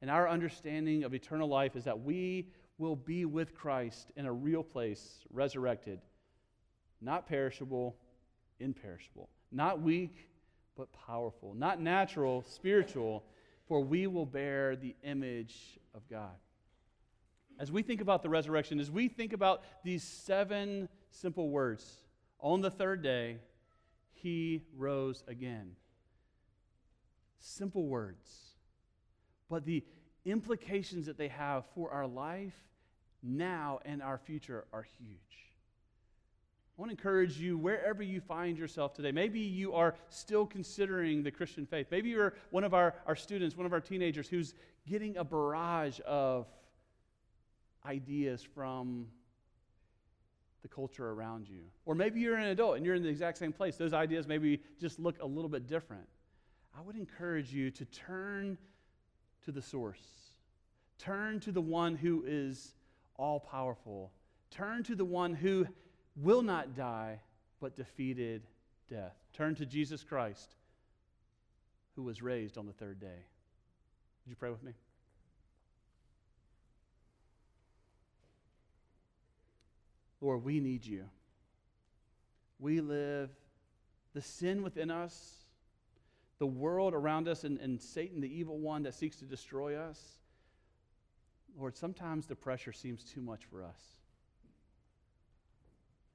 And 0.00 0.10
our 0.10 0.28
understanding 0.28 1.04
of 1.04 1.12
eternal 1.12 1.48
life 1.48 1.76
is 1.76 1.84
that 1.84 2.00
we 2.00 2.48
will 2.78 2.96
be 2.96 3.26
with 3.26 3.54
Christ 3.54 4.12
in 4.16 4.24
a 4.26 4.32
real 4.32 4.62
place, 4.62 5.24
resurrected, 5.30 6.00
not 7.00 7.26
perishable, 7.26 7.96
imperishable, 8.58 9.28
not 9.52 9.82
weak, 9.82 10.28
but 10.76 10.88
powerful, 10.92 11.54
not 11.54 11.80
natural, 11.80 12.44
spiritual, 12.48 13.24
for 13.66 13.82
we 13.82 14.06
will 14.06 14.26
bear 14.26 14.76
the 14.76 14.94
image 15.02 15.78
of 15.96 16.08
God. 16.08 16.34
As 17.58 17.72
we 17.72 17.82
think 17.82 18.00
about 18.00 18.22
the 18.22 18.28
resurrection, 18.28 18.78
as 18.78 18.90
we 18.90 19.08
think 19.08 19.32
about 19.32 19.62
these 19.82 20.02
seven 20.02 20.88
simple 21.10 21.48
words, 21.48 21.96
on 22.38 22.60
the 22.60 22.70
third 22.70 23.02
day, 23.02 23.38
he 24.12 24.62
rose 24.76 25.24
again. 25.26 25.72
Simple 27.38 27.86
words, 27.86 28.28
but 29.48 29.64
the 29.64 29.84
implications 30.24 31.06
that 31.06 31.16
they 31.16 31.28
have 31.28 31.64
for 31.74 31.90
our 31.90 32.06
life 32.06 32.56
now 33.22 33.78
and 33.84 34.02
our 34.02 34.18
future 34.18 34.64
are 34.72 34.86
huge. 34.98 35.45
I 36.76 36.82
want 36.82 36.90
to 36.90 36.96
encourage 36.96 37.38
you 37.38 37.56
wherever 37.56 38.02
you 38.02 38.20
find 38.20 38.58
yourself 38.58 38.92
today. 38.92 39.10
Maybe 39.10 39.40
you 39.40 39.72
are 39.72 39.94
still 40.10 40.44
considering 40.44 41.22
the 41.22 41.30
Christian 41.30 41.64
faith. 41.64 41.86
Maybe 41.90 42.10
you're 42.10 42.34
one 42.50 42.64
of 42.64 42.74
our, 42.74 42.94
our 43.06 43.16
students, 43.16 43.56
one 43.56 43.64
of 43.64 43.72
our 43.72 43.80
teenagers 43.80 44.28
who's 44.28 44.52
getting 44.86 45.16
a 45.16 45.24
barrage 45.24 46.00
of 46.06 46.46
ideas 47.86 48.42
from 48.54 49.06
the 50.60 50.68
culture 50.68 51.12
around 51.12 51.48
you. 51.48 51.62
Or 51.86 51.94
maybe 51.94 52.20
you're 52.20 52.36
an 52.36 52.48
adult 52.48 52.76
and 52.76 52.84
you're 52.84 52.94
in 52.94 53.02
the 53.02 53.08
exact 53.08 53.38
same 53.38 53.54
place. 53.54 53.76
Those 53.76 53.94
ideas 53.94 54.26
maybe 54.26 54.60
just 54.78 54.98
look 54.98 55.22
a 55.22 55.26
little 55.26 55.48
bit 55.48 55.66
different. 55.66 56.06
I 56.76 56.82
would 56.82 56.96
encourage 56.96 57.54
you 57.54 57.70
to 57.70 57.86
turn 57.86 58.58
to 59.46 59.50
the 59.52 59.62
source, 59.62 60.02
turn 60.98 61.40
to 61.40 61.52
the 61.52 61.60
one 61.60 61.96
who 61.96 62.22
is 62.26 62.74
all 63.14 63.40
powerful, 63.40 64.12
turn 64.50 64.82
to 64.82 64.94
the 64.94 65.06
one 65.06 65.32
who 65.32 65.66
will 66.16 66.42
not 66.42 66.74
die 66.74 67.20
but 67.60 67.76
defeated 67.76 68.42
death. 68.88 69.14
Turn 69.32 69.54
to 69.56 69.66
Jesus 69.66 70.02
Christ, 70.02 70.54
who 71.94 72.02
was 72.02 72.22
raised 72.22 72.58
on 72.58 72.66
the 72.66 72.72
third 72.72 73.00
day. 73.00 73.06
Would 73.06 74.30
you 74.30 74.36
pray 74.36 74.50
with 74.50 74.62
me? 74.62 74.72
Lord, 80.20 80.44
we 80.44 80.60
need 80.60 80.84
you. 80.84 81.04
We 82.58 82.80
live 82.80 83.30
the 84.14 84.22
sin 84.22 84.62
within 84.62 84.90
us, 84.90 85.44
the 86.38 86.46
world 86.46 86.94
around 86.94 87.28
us, 87.28 87.44
and, 87.44 87.58
and 87.60 87.80
Satan, 87.80 88.20
the 88.20 88.34
evil 88.34 88.58
one 88.58 88.82
that 88.84 88.94
seeks 88.94 89.16
to 89.16 89.24
destroy 89.24 89.76
us. 89.76 90.00
Lord, 91.58 91.76
sometimes 91.76 92.26
the 92.26 92.34
pressure 92.34 92.72
seems 92.72 93.04
too 93.04 93.20
much 93.20 93.44
for 93.44 93.62
us. 93.62 93.80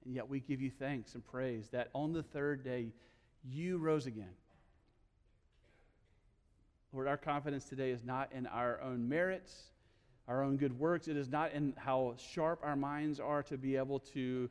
And 0.06 0.16
yet 0.16 0.28
we 0.28 0.40
give 0.40 0.62
you 0.62 0.72
thanks 0.72 1.14
and 1.14 1.26
praise 1.26 1.70
that 1.72 1.90
on 1.94 2.14
the 2.14 2.24
third 2.24 2.64
day 2.64 2.88
you 3.44 3.78
rose 3.78 4.06
again. 4.06 4.34
Lord, 6.94 7.08
our 7.08 7.18
confidence 7.18 7.66
today 7.66 7.92
is 7.92 8.04
not 8.04 8.32
in 8.34 8.48
our 8.48 8.82
own 8.82 9.08
merits 9.08 9.72
our 10.32 10.44
own 10.44 10.58
good 10.58 10.80
works. 10.80 11.10
It 11.10 11.18
is 11.18 11.30
not 11.30 11.52
in 11.52 11.74
how 11.78 12.16
sharp 12.18 12.62
our 12.64 12.78
minds 12.78 13.20
are 13.20 13.44
to 13.44 13.58
be 13.58 13.76
able 13.76 14.00
to 14.14 14.50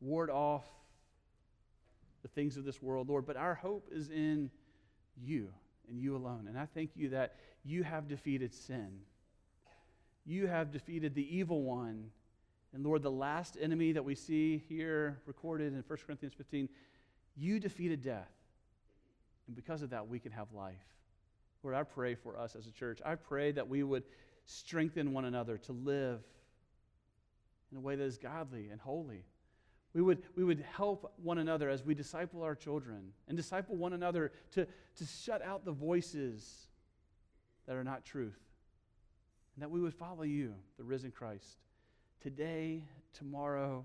ward 0.00 0.30
off 0.30 0.64
the 2.22 2.28
things 2.28 2.56
of 2.56 2.64
this 2.64 2.80
world, 2.80 3.08
Lord, 3.08 3.26
but 3.26 3.36
our 3.36 3.54
hope 3.54 3.88
is 3.92 4.08
in 4.08 4.50
you 5.22 5.48
and 5.88 6.00
you 6.00 6.16
alone. 6.16 6.46
And 6.48 6.58
I 6.58 6.66
thank 6.74 6.90
you 6.96 7.10
that 7.10 7.34
you 7.64 7.82
have 7.82 8.08
defeated 8.08 8.54
sin. 8.54 8.88
You 10.24 10.46
have 10.46 10.72
defeated 10.72 11.14
the 11.14 11.36
evil 11.36 11.62
one. 11.62 12.10
And 12.74 12.84
Lord, 12.84 13.02
the 13.02 13.10
last 13.10 13.56
enemy 13.60 13.92
that 13.92 14.04
we 14.04 14.14
see 14.14 14.62
here 14.68 15.18
recorded 15.26 15.72
in 15.72 15.82
1 15.86 15.98
Corinthians 16.06 16.34
15, 16.34 16.68
you 17.36 17.58
defeated 17.58 18.02
death. 18.02 18.30
And 19.46 19.56
because 19.56 19.82
of 19.82 19.90
that, 19.90 20.08
we 20.08 20.18
can 20.18 20.32
have 20.32 20.52
life. 20.52 20.76
Lord, 21.62 21.74
I 21.74 21.82
pray 21.82 22.14
for 22.14 22.38
us 22.38 22.54
as 22.54 22.66
a 22.66 22.70
church. 22.70 23.00
I 23.04 23.14
pray 23.14 23.52
that 23.52 23.68
we 23.68 23.82
would 23.82 24.04
strengthen 24.44 25.12
one 25.12 25.24
another 25.24 25.58
to 25.58 25.72
live 25.72 26.20
in 27.70 27.78
a 27.78 27.80
way 27.80 27.96
that 27.96 28.04
is 28.04 28.18
godly 28.18 28.68
and 28.68 28.80
holy. 28.80 29.24
We 29.94 30.02
would, 30.02 30.22
we 30.36 30.44
would 30.44 30.64
help 30.76 31.12
one 31.22 31.38
another 31.38 31.70
as 31.70 31.84
we 31.84 31.94
disciple 31.94 32.42
our 32.42 32.54
children 32.54 33.12
and 33.26 33.36
disciple 33.36 33.76
one 33.76 33.94
another 33.94 34.32
to, 34.52 34.66
to 34.96 35.04
shut 35.04 35.42
out 35.42 35.64
the 35.64 35.72
voices 35.72 36.68
that 37.66 37.74
are 37.74 37.84
not 37.84 38.04
truth. 38.04 38.38
And 39.54 39.62
that 39.62 39.70
we 39.70 39.80
would 39.80 39.94
follow 39.94 40.22
you, 40.22 40.54
the 40.76 40.84
risen 40.84 41.10
Christ, 41.10 41.58
today, 42.22 42.84
tomorrow, 43.12 43.84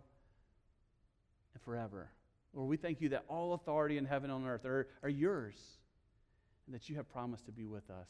and 1.54 1.64
forever. 1.64 2.10
Lord, 2.54 2.70
we 2.70 2.78
thank 2.78 3.02
you 3.02 3.10
that 3.10 3.26
all 3.28 3.54
authority 3.54 3.98
in 3.98 4.06
heaven 4.06 4.30
and 4.30 4.44
on 4.44 4.50
earth 4.50 4.66
are, 4.66 4.88
are 5.02 5.10
yours 5.10 5.56
and 6.66 6.76
that 6.76 6.90
you 6.90 6.96
have 6.96 7.10
promised 7.12 7.46
to 7.46 7.52
be 7.52 7.66
with 7.66 7.90
us 7.90 8.08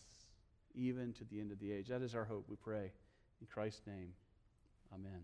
even 0.75 1.13
to 1.13 1.23
the 1.25 1.39
end 1.39 1.51
of 1.51 1.59
the 1.59 1.71
age. 1.71 1.87
That 1.87 2.01
is 2.01 2.15
our 2.15 2.25
hope, 2.25 2.45
we 2.49 2.55
pray. 2.55 2.91
In 3.41 3.47
Christ's 3.47 3.81
name, 3.87 4.13
amen. 4.93 5.21